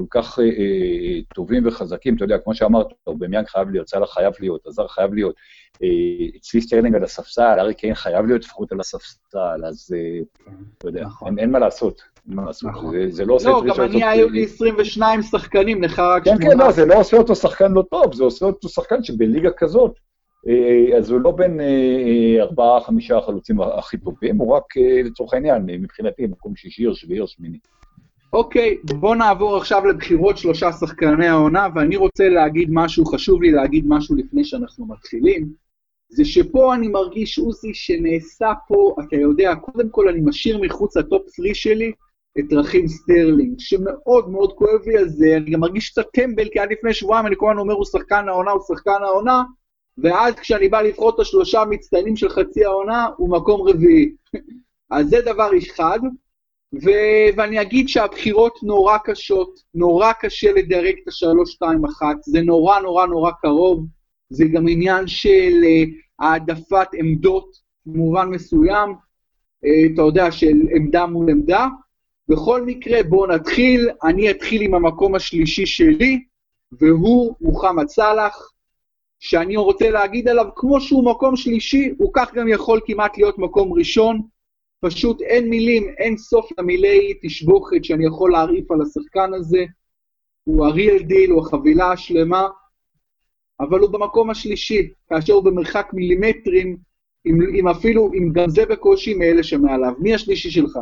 [0.00, 4.34] כל כך אה, אה, טובים וחזקים, אתה יודע, כמו שאמרת, אובמיאנג חייב להיות, סאלח חייב
[4.40, 5.34] להיות, הזאר חייב להיות,
[5.82, 10.20] אה, אצלי סטרלינג על הספסל, הארי קיין חייב להיות לפחות על הספסל, אז אה,
[10.78, 11.28] אתה יודע, נכון.
[11.28, 12.02] אין, אין מה לעשות.
[12.26, 12.90] נכון.
[12.90, 13.78] זה, זה לא עושה לא, את רישוי...
[13.78, 16.40] לא, גם אני היו לי 22 שחקנים, לך רק שמונה.
[16.40, 19.50] כן, כן, לא, זה לא עושה אותו שחקן לא טוב, זה עושה אותו שחקן שבליגה
[19.50, 19.94] כזאת,
[20.48, 21.60] אה, אז הוא לא בין
[22.40, 24.64] ארבעה, חמישה החלוצים הכי טובים, הוא רק,
[25.04, 27.58] לצורך העניין, מבחינתי, מקום שישי או שביעי או שמיני.
[28.32, 33.84] אוקיי, בואו נעבור עכשיו לבחירות שלושה שחקני העונה, ואני רוצה להגיד משהו, חשוב לי להגיד
[33.88, 35.48] משהו לפני שאנחנו מתחילים,
[36.08, 41.22] זה שפה אני מרגיש, עוזי, שנעשה פה, אתה יודע, קודם כל אני משאיר מחוץ לטופ
[41.34, 41.92] 3 שלי
[42.38, 46.58] את רחים סטרלינג, שמאוד מאוד כואב לי על זה, אני גם מרגיש קצת טמבל, כי
[46.58, 49.42] עד לפני שבועיים אני כל הזמן אומר הוא שחקן העונה, הוא שחקן העונה,
[49.98, 54.12] ואז כשאני בא לבחור את השלושה המצטיינים של חצי העונה, הוא מקום רביעי.
[54.90, 55.98] אז זה דבר אחד.
[56.74, 62.80] ו- ואני אגיד שהבחירות נורא קשות, נורא קשה לדרג את השלוש, שתיים, אחת, זה נורא
[62.80, 63.86] נורא נורא קרוב,
[64.30, 67.56] זה גם עניין של אה, העדפת עמדות
[67.86, 71.68] במובן מסוים, uh, אתה יודע, של עמדה מול עמדה.
[72.28, 76.24] בכל מקרה, בואו נתחיל, אני אתחיל עם המקום השלישי שלי,
[76.72, 78.52] והוא מוחמד סאלח,
[79.20, 83.72] שאני רוצה להגיד עליו, כמו שהוא מקום שלישי, הוא כך גם יכול כמעט להיות מקום
[83.72, 84.20] ראשון,
[84.80, 89.64] פשוט אין מילים, אין סוף למילי תשבוכת שאני יכול להרעיף על השחקן הזה.
[90.44, 92.48] הוא הריאל דיל, הוא החבילה השלמה,
[93.60, 96.76] אבל הוא במקום השלישי, כאשר הוא במרחק מילימטרים,
[97.26, 99.92] אם, אם אפילו, אם גם זה בקושי מאלה שמעליו.
[99.98, 100.78] מי השלישי שלך?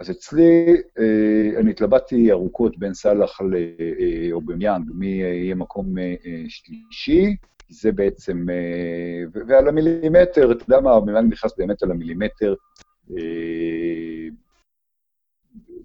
[0.00, 6.14] אז אצלי, אה, אני התלבטתי ארוכות בין סאלח לאובמיאנג, מי יהיה מקום אה,
[6.48, 7.36] שלישי.
[7.68, 12.54] זה בעצם, אה, ועל המילימטר, אתה יודע מה, מילה נכנס באמת על המילימטר,
[13.10, 14.28] אה,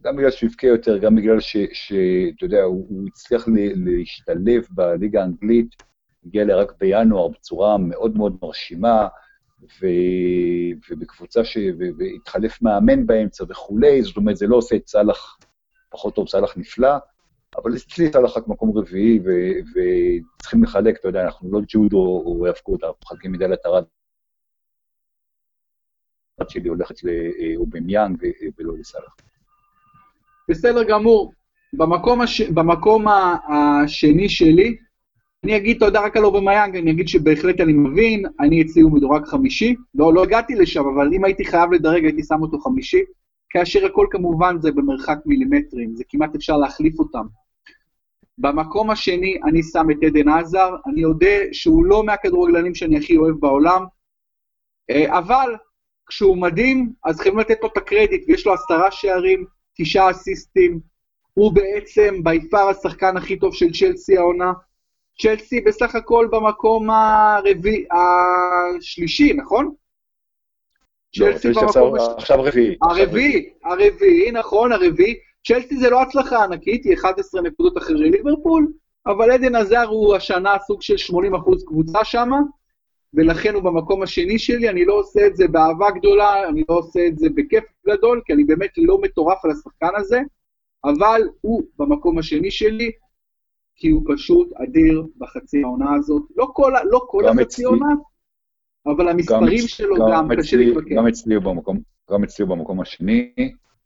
[0.04, 5.76] גם בגלל שהוא הבקיע יותר, גם בגלל שאתה יודע, הוא, הוא הצליח להשתלב בליגה האנגלית,
[6.26, 9.08] הגיע אליה רק בינואר בצורה מאוד מאוד מרשימה,
[9.82, 9.88] ו,
[10.90, 15.38] ובקבוצה שהתחלף מאמן באמצע וכולי, זאת אומרת, זה לא עושה את סאלח
[15.90, 16.98] פחות טוב, סאלח נפלא,
[17.58, 22.84] אבל אצלי סאלח רק מקום רביעי, וצריכים לחלק, אתה יודע, אנחנו לא ג'ודו או האבקות,
[22.84, 23.84] אנחנו מחלקים מדלת ארד.
[26.50, 28.18] שלי הולכת לאובמיאנג
[28.58, 29.16] ולא לסאלח.
[30.50, 31.34] בסדר גמור.
[31.74, 32.42] במקום, הש...
[32.42, 34.78] במקום השני שלי,
[35.44, 39.26] אני אגיד תודה רק על אובמיאנג, אני אגיד שבהחלט אני מבין, אני אצלי הוא מדורג
[39.26, 43.02] חמישי, לא, לא הגעתי לשם, אבל אם הייתי חייב לדרג הייתי שם אותו חמישי,
[43.50, 47.26] כאשר הכל כמובן זה במרחק מילימטרים, זה כמעט אפשר להחליף אותם.
[48.42, 53.36] במקום השני אני שם את עדן עזר, אני יודע שהוא לא מהכדורגלנים שאני הכי אוהב
[53.40, 53.86] בעולם,
[54.90, 55.56] אה, אבל
[56.08, 59.46] כשהוא מדהים, אז חייבים לתת לו את הקרדיט, ויש לו עשרה שערים,
[59.78, 60.80] תשעה אסיסטים,
[61.34, 64.54] הוא בעצם ביפר השחקן הכי טוב של צ'לסי העונה.
[65.22, 67.86] צ'לסי בסך הכל במקום הרביעי,
[68.78, 69.74] השלישי, נכון?
[71.18, 71.96] לא, צ'לסי במקום...
[72.18, 72.78] עכשיו רביעי.
[72.82, 75.16] הרביעי, הרביעי, נכון, הרביעי.
[75.48, 78.72] צ'לסי זה לא הצלחה ענקית, היא 11 נקודות אחרי ליברפול,
[79.08, 82.38] אבל עדן עזר הוא השנה סוג של 80% קבוצה שמה,
[83.14, 87.08] ולכן הוא במקום השני שלי, אני לא עושה את זה באהבה גדולה, אני לא עושה
[87.08, 90.20] את זה בכיף גדול, כי אני באמת לא מטורף על השחקן הזה,
[90.86, 92.92] אבל הוא במקום השני שלי,
[93.76, 96.24] כי הוא פשוט אדיר בחצי העונה הזאת.
[96.36, 97.94] לא כל, לא כל החצי עונה,
[98.86, 100.96] אבל המספרים שלו גם, גם קשה להתווכח.
[100.96, 101.08] גם
[102.12, 103.32] גם אצלי הוא במקום השני.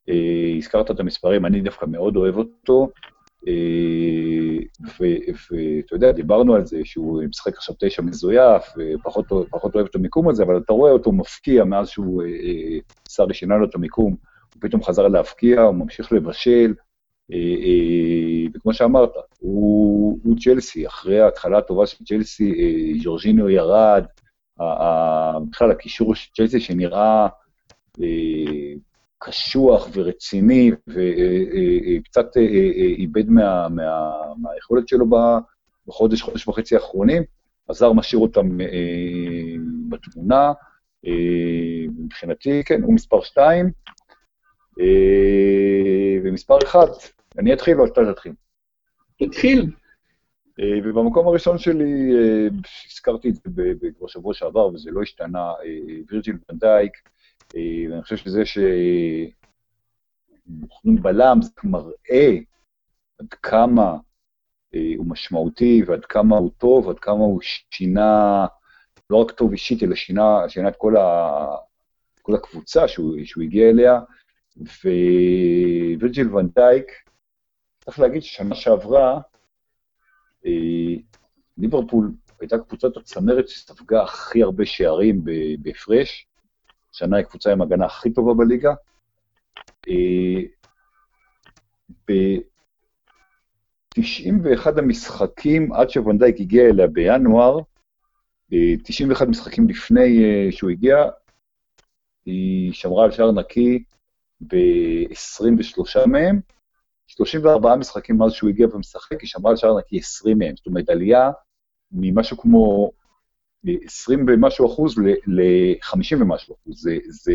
[0.10, 2.90] אה, הזכרת את המספרים, אני דווקא מאוד אוהב אותו,
[3.48, 9.32] אה, ואתה יודע, דיברנו על זה שהוא משחק עכשיו תשע מזויף, ופחות
[9.76, 12.78] אוהב את המיקום הזה, אבל אתה רואה אותו מפקיע מאז שהוא, אה,
[13.10, 14.16] שרי שינה לו את המיקום,
[14.54, 16.74] הוא פתאום חזר להפקיע, הוא ממשיך לבשל,
[18.54, 22.54] וכמו שאמרת, הוא צ'לסי, אחרי ההתחלה הטובה של צ'לסי,
[23.04, 24.06] ז'ורג'יניו ירד,
[25.50, 27.28] בכלל הקישור של צ'לסי שנראה
[29.26, 32.38] קשוח ורציני, וקצת
[32.98, 35.06] איבד מה, מה, מהיכולת שלו
[35.88, 37.24] בחודש, חודש וחצי האחרונים,
[37.70, 38.58] הזר משאיר אותם
[39.90, 40.54] בתמונה.
[41.98, 43.72] מבחינתי, כן, הוא מספר שתיים.
[46.24, 46.88] ומספר אחד,
[47.38, 48.34] אני אתחיל או שאתה תתחיל?
[49.20, 49.72] תתחיל.
[50.60, 52.48] אה, ובמקום הראשון שלי, אה,
[52.92, 56.92] הזכרתי את זה כבר שבוע שעבר, וזה לא השתנה, אה, וירג'יל ונדייק,
[57.54, 58.44] ואני חושב שזה
[60.46, 62.38] שבוחרים בלם, זה מראה
[63.20, 63.98] עד כמה
[64.98, 67.42] הוא משמעותי, ועד כמה הוא טוב, עד כמה הוא
[67.72, 68.46] שינה,
[69.10, 71.48] לא רק טוב אישית, אלא שינה, שינה את כל, ה,
[72.22, 74.00] כל הקבוצה שהוא, שהוא הגיע אליה,
[74.58, 76.86] ווירג'יל ונדייק,
[77.86, 79.22] צריך להגיד ששנה שעברה,
[80.46, 80.96] אה,
[81.58, 85.24] ליברפול הייתה קבוצת הצמרת שספגה הכי הרבה שערים
[85.60, 86.28] בהפרש,
[86.96, 88.74] השנה היא קבוצה עם הגנה הכי טובה בליגה.
[89.90, 90.42] אה,
[92.08, 97.60] ב-91 המשחקים, עד שוונדייק הגיע אליה בינואר,
[98.84, 100.96] 91 אה, משחקים לפני שהוא הגיע,
[102.26, 103.84] היא שמרה על שער נקי
[104.42, 106.40] ב-23 מהם,
[107.08, 110.56] 34 משחקים מאז שהוא הגיע ומשחק, היא שמרה על שער נקי 20 מהם.
[110.56, 111.32] זאת אומרת, עלייה
[111.92, 112.92] ממשהו כמו
[113.84, 116.82] 20 ומשהו אחוז ל-50 ומשהו אחוז.
[116.82, 117.34] זה, זה,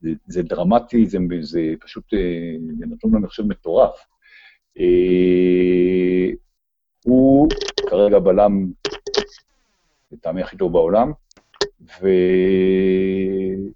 [0.00, 2.18] זה, זה דרמטי, זה, זה פשוט, אה,
[2.78, 3.94] זה נתון, אני חושב, מטורף.
[4.78, 6.30] אה,
[7.04, 7.48] הוא
[7.90, 8.70] כרגע בלם,
[10.12, 11.12] לטעמי הכי טוב בעולם,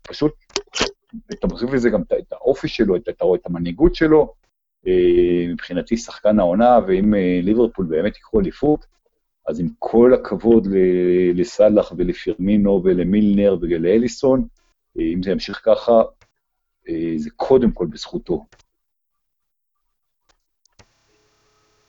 [0.03, 0.33] ופשוט,
[1.33, 4.35] אתה מוסיף לזה גם את האופי שלו, אתה רואה את המנהיגות שלו,
[4.87, 8.87] אה, מבחינתי שחקן העונה, ואם אה, ליברפול באמת ייקחו אליפות,
[9.49, 10.69] אז עם כל הכבוד
[11.35, 14.47] לסאלח ולפירמינו ולמילנר ולאליסון,
[14.99, 16.03] אה, אם זה ימשיך ככה,
[17.17, 18.45] זה קודם כל בזכותו.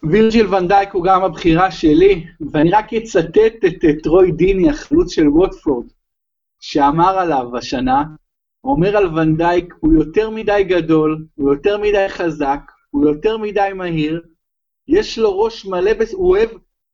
[0.04, 5.28] וירג'יל ונדייק הוא גם הבחירה שלי, ואני רק אצטט את, את רוי דיני, החלוץ של
[5.28, 5.86] ווטפורד,
[6.60, 8.04] שאמר עליו השנה,
[8.64, 14.22] אומר על ונדייק, הוא יותר מדי גדול, הוא יותר מדי חזק, הוא יותר מדי מהיר,
[14.88, 15.92] יש לו ראש מלא.
[16.14, 16.50] הוא אוהב,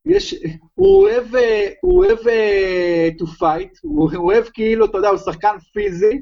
[0.06, 0.36] יש,
[0.76, 5.18] הוא אוהב, אה, הוא אוהב uh, to fight, הוא, הוא אוהב כאילו, אתה יודע, הוא
[5.18, 6.22] שחקן פיזי,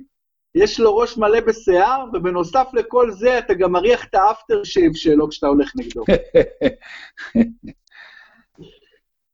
[0.55, 5.29] יש לו ראש מלא בשיער, ובנוסף לכל זה, אתה גם מריח את האפטר שייב שלו
[5.29, 6.03] כשאתה הולך נגדו.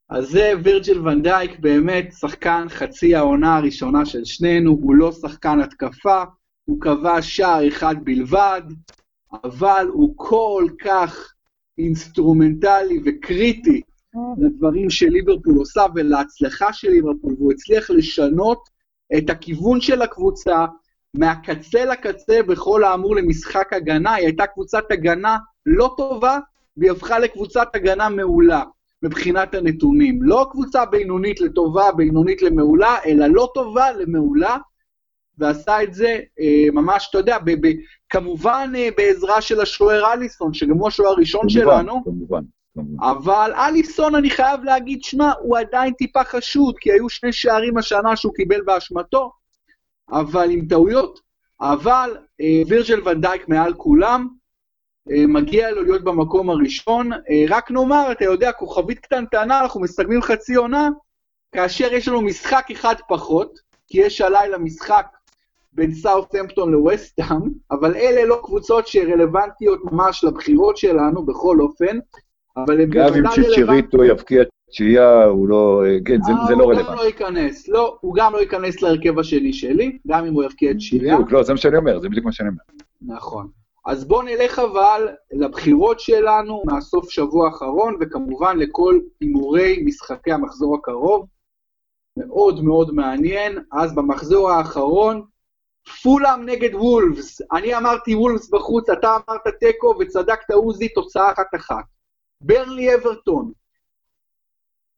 [0.09, 6.23] אז זה וירג'יל ונדייק, באמת שחקן חצי העונה הראשונה של שנינו, הוא לא שחקן התקפה,
[6.65, 8.61] הוא קבע שער אחד בלבד,
[9.43, 11.33] אבל הוא כל כך
[11.77, 13.81] אינסטרומנטלי וקריטי
[14.37, 18.69] לדברים שליברפול עושה ולהצלחה של ליברפול, והוא הצליח לשנות
[19.17, 20.65] את הכיוון של הקבוצה
[21.13, 24.13] מהקצה לקצה בכל האמור למשחק הגנה.
[24.13, 26.39] היא הייתה קבוצת הגנה לא טובה,
[26.77, 28.63] והיא הפכה לקבוצת הגנה מעולה
[29.03, 30.23] מבחינת הנתונים.
[30.23, 34.57] לא קבוצה בינונית לטובה, בינונית למעולה, אלא לא טובה למעולה,
[35.37, 37.71] ועשה את זה אה, ממש, אתה יודע, ב, ב,
[38.09, 42.03] כמובן אה, בעזרה של השוער אליסון, שגם הוא השוער הראשון כמובן, שלנו.
[42.03, 42.41] כמובן, כמובן.
[43.01, 48.15] אבל אליסון, אני חייב להגיד, שמע, הוא עדיין טיפה חשוד, כי היו שני שערים השנה
[48.15, 49.31] שהוא קיבל באשמתו,
[50.11, 51.27] אבל עם טעויות.
[51.61, 54.27] אבל אה, וירג'ל ונדייק מעל כולם,
[55.11, 57.13] אה, מגיע לו להיות במקום הראשון.
[57.13, 60.89] אה, רק נאמר, אתה יודע, כוכבית קטנטנה, אנחנו מסתכלים חצי עונה,
[61.51, 65.05] כאשר יש לנו משחק אחד פחות, כי יש הלילה משחק
[65.71, 71.99] בין סאות'המפטון לווסטהאם, אבל אלה לא קבוצות שרלוונטיות ממש לבחירות שלנו בכל אופן,
[72.65, 75.83] אבל הם גם אם צ'יצ'ריטו יבקיע תשיעייה, הוא לא...
[76.05, 76.81] כן, זה, זה לא רלוונטי.
[76.81, 80.43] הוא גם לא ייכנס, לא, הוא גם לא ייכנס להרכב השני שלי, גם אם הוא
[80.43, 81.15] יבקיע תשיעייה.
[81.15, 83.15] בדיוק, לא, זה מה שאני אומר, זה בדיוק מה שאני אומר.
[83.15, 83.47] נכון.
[83.85, 91.25] אז בואו נלך אבל לבחירות שלנו מהסוף שבוע האחרון, וכמובן לכל הימורי משחקי המחזור הקרוב.
[92.17, 93.57] מאוד מאוד מעניין.
[93.71, 95.21] אז במחזור האחרון,
[96.03, 97.41] פולאם נגד וולפס.
[97.51, 101.83] אני אמרתי וולפס בחוץ, אתה אמרת תיקו, וצדקת עוזי, תוצאה אחת-אחת.
[102.41, 103.51] ברלי אברטון.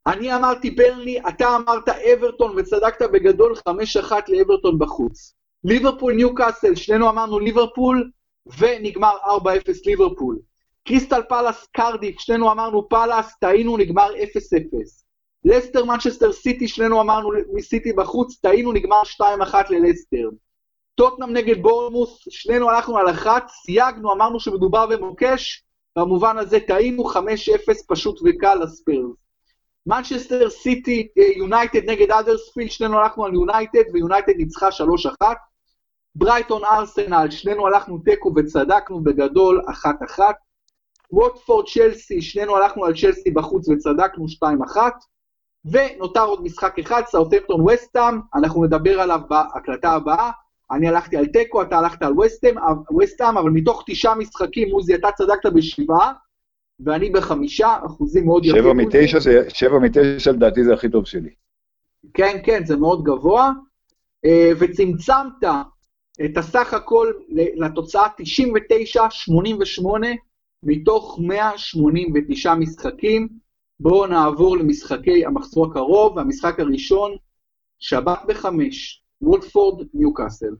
[0.07, 5.33] אני אמרתי ברלי, אתה אמרת אברטון, וצדקת בגדול 5-1 לאברטון בחוץ.
[5.63, 8.11] ליברפול ניוקאסל, שנינו אמרנו ליברפול,
[8.57, 9.29] ונגמר 4-0
[9.85, 10.39] ליברפול.
[10.87, 14.15] קריסטל פלאס קרדיף, שנינו אמרנו פלאס, טעינו, נגמר 0-0.
[15.45, 17.29] לסטר מנצ'סטר סיטי, שנינו אמרנו
[17.61, 20.29] סיטי בחוץ, טעינו, נגמר 2-1 ללסטר.
[20.95, 25.63] טוטנאם נגד בורנמות', שנינו הלכנו על אחת, סייגנו, אמרנו שמדובר במוקש,
[25.99, 27.17] במובן הזה טעינו 5-0
[27.87, 29.15] פשוט וקל לספיירס.
[29.85, 34.67] מנצ'סטר סיטי, יונייטד נגד האדרספילד, שנינו הלכנו על יונייטד, ויונייטד ניצחה
[35.21, 35.25] 3-1.
[36.15, 40.35] ברייטון ארסנל, שנינו הלכנו תיקו וצדקנו בגדול, אחת אחת.
[41.11, 44.93] ווטפורד צ'לסי, שנינו הלכנו על צ'לסי בחוץ וצדקנו, שתיים אחת.
[45.65, 50.31] ונותר עוד משחק אחד, סאוטמפטון וסטאם, אנחנו נדבר עליו בהקלטה הבאה.
[50.71, 52.13] אני הלכתי על תיקו, אתה הלכת על
[52.99, 56.13] וסטאם, אבל מתוך תשעה משחקים, עוזי, אתה צדקת בשבעה,
[56.79, 58.63] ואני בחמישה, אחוזים מאוד יפים.
[58.63, 61.29] שבע מתשע, שבע מתשע לדעתי זה הכי טוב שלי.
[62.13, 63.51] כן, כן, זה מאוד גבוה.
[64.25, 65.43] אה, וצמצמת
[66.25, 67.11] את הסך הכל
[67.55, 68.21] לתוצאה 99-88
[70.63, 73.27] מתוך 189 משחקים.
[73.79, 77.15] בואו נעבור למשחקי המחזור הקרוב, והמשחק הראשון,
[77.79, 80.55] שבת בחמש, וולפורד, ניוקאסל.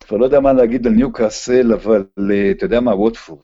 [0.00, 3.42] כבר לא יודע מה להגיד על ניוקאסל, אבל אה, אתה יודע מה, ווטפורד.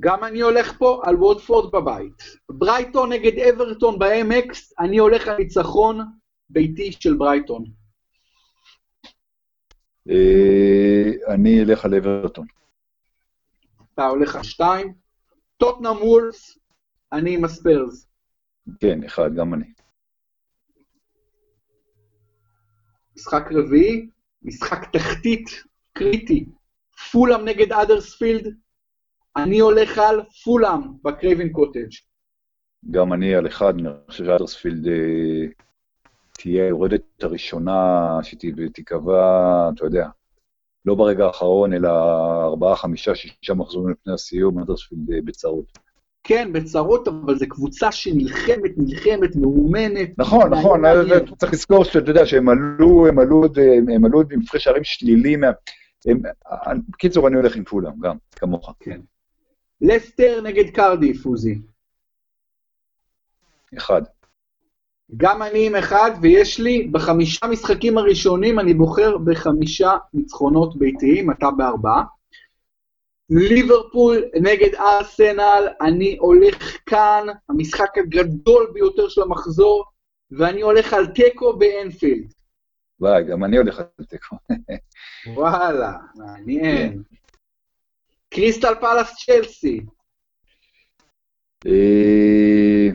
[0.00, 2.22] גם אני הולך פה על וודפורד בבית.
[2.50, 6.00] ברייטון נגד אברטון ב-MX, אני הולך על ניצחון
[6.50, 7.64] ביתי של ברייטון.
[10.10, 12.46] אה, אני אלך על אברטון.
[13.94, 14.94] אתה הולך על שתיים.
[15.56, 16.58] טוטנאם וולס,
[17.12, 18.06] אני עם הספיירס.
[18.80, 19.72] כן, אחד, גם אני.
[23.18, 24.08] משחק רביעי,
[24.42, 25.50] משחק תחתית
[25.92, 26.46] קריטי.
[27.12, 28.54] פולאם נגד האדרספילד,
[29.36, 31.90] אני הולך על פולאם בקרייבן קוטג'.
[32.90, 35.46] גם אני על אחד, אני חושב שאדרספילד אה,
[36.32, 40.08] תהיה היורדת הראשונה שתיקבע, אתה יודע,
[40.84, 41.88] לא ברגע האחרון, אלא
[42.44, 45.87] ארבעה, חמישה, שישה מחזורים לפני הסיום, אדרספילד אה, בצרות.
[46.28, 50.18] כן, בצרות, אבל זו קבוצה שנלחמת, נלחמת, מאומנת.
[50.18, 50.82] נכון, נכון,
[51.38, 53.44] צריך לזכור שאתה יודע שהם עלו, הם עלו,
[53.94, 55.36] הם עלו עם הפרש שערים שלילי.
[56.88, 58.74] בקיצור, אני הולך עם פולאם, גם, כמוך.
[58.80, 59.00] כן.
[59.80, 61.58] לסטר נגד קרדיף, עוזי.
[63.78, 64.02] אחד.
[65.16, 71.50] גם אני עם אחד, ויש לי, בחמישה משחקים הראשונים אני בוחר בחמישה ניצחונות ביתיים, אתה
[71.50, 72.04] בארבעה.
[73.30, 79.84] ליברפול נגד ארסנל, אני הולך כאן, המשחק הגדול ביותר של המחזור,
[80.30, 82.32] ואני הולך על תיקו באנפילד.
[83.00, 84.36] וואי, גם אני הולך על תיקו.
[85.26, 86.92] וואלה, מעניין.
[86.92, 87.16] כן.
[88.30, 89.80] קריסטל פלאס צ'לסי.
[91.66, 92.88] אה,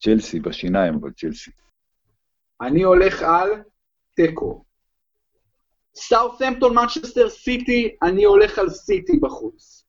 [0.00, 1.50] צ'לסי, בשיניים, אבל צ'לסי.
[2.60, 3.50] אני הולך על
[4.14, 4.64] תיקו.
[5.98, 9.84] סאות'מפטון מנצ'סטר סיטי, אני הולך על סיטי בחוץ.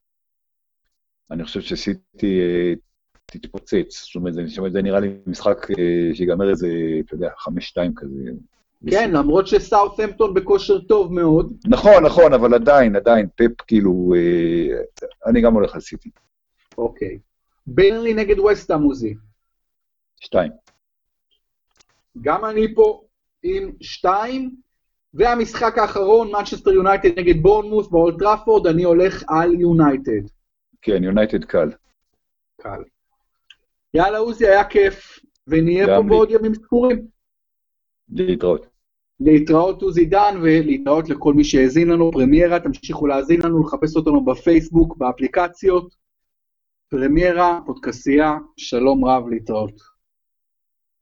[1.31, 2.73] אני חושב שסיטי אה,
[3.25, 4.03] תתפוצץ.
[4.05, 6.67] זאת אומרת, זה נראה לי משחק אה, שיגמר איזה,
[7.05, 8.31] אתה יודע, חמש-שתיים כזה.
[8.89, 11.53] כן, למרות שסאות'מפטון בכושר טוב מאוד.
[11.67, 14.81] נכון, נכון, אבל עדיין, עדיין, פפ כאילו, אה,
[15.25, 16.09] אני גם הולך על סיטי.
[16.77, 17.19] אוקיי.
[17.67, 19.15] ברנלי נגד ווסטהאם, עוזי.
[20.19, 20.51] שתיים.
[22.21, 23.03] גם אני פה
[23.43, 24.55] עם שתיים,
[25.13, 30.27] והמשחק האחרון, מנצ'סטר יונייטד נגד בורנמות' באולד טראפורד, אני הולך על יונייטד.
[30.81, 31.71] כן, יונייטד קל.
[32.61, 32.83] קל.
[33.93, 36.09] יאללה, עוזי, היה כיף, ונהיה פה לי.
[36.09, 37.07] בעוד ימים ספורים.
[38.09, 38.65] להתראות.
[39.19, 44.97] להתראות עוזי דן ולהתראות לכל מי שהאזין לנו, פרמיירה, תמשיכו להאזין לנו, לחפש אותנו בפייסבוק,
[44.97, 45.95] באפליקציות.
[46.89, 49.81] פרמיירה, פודקסייה, שלום רב, להתראות.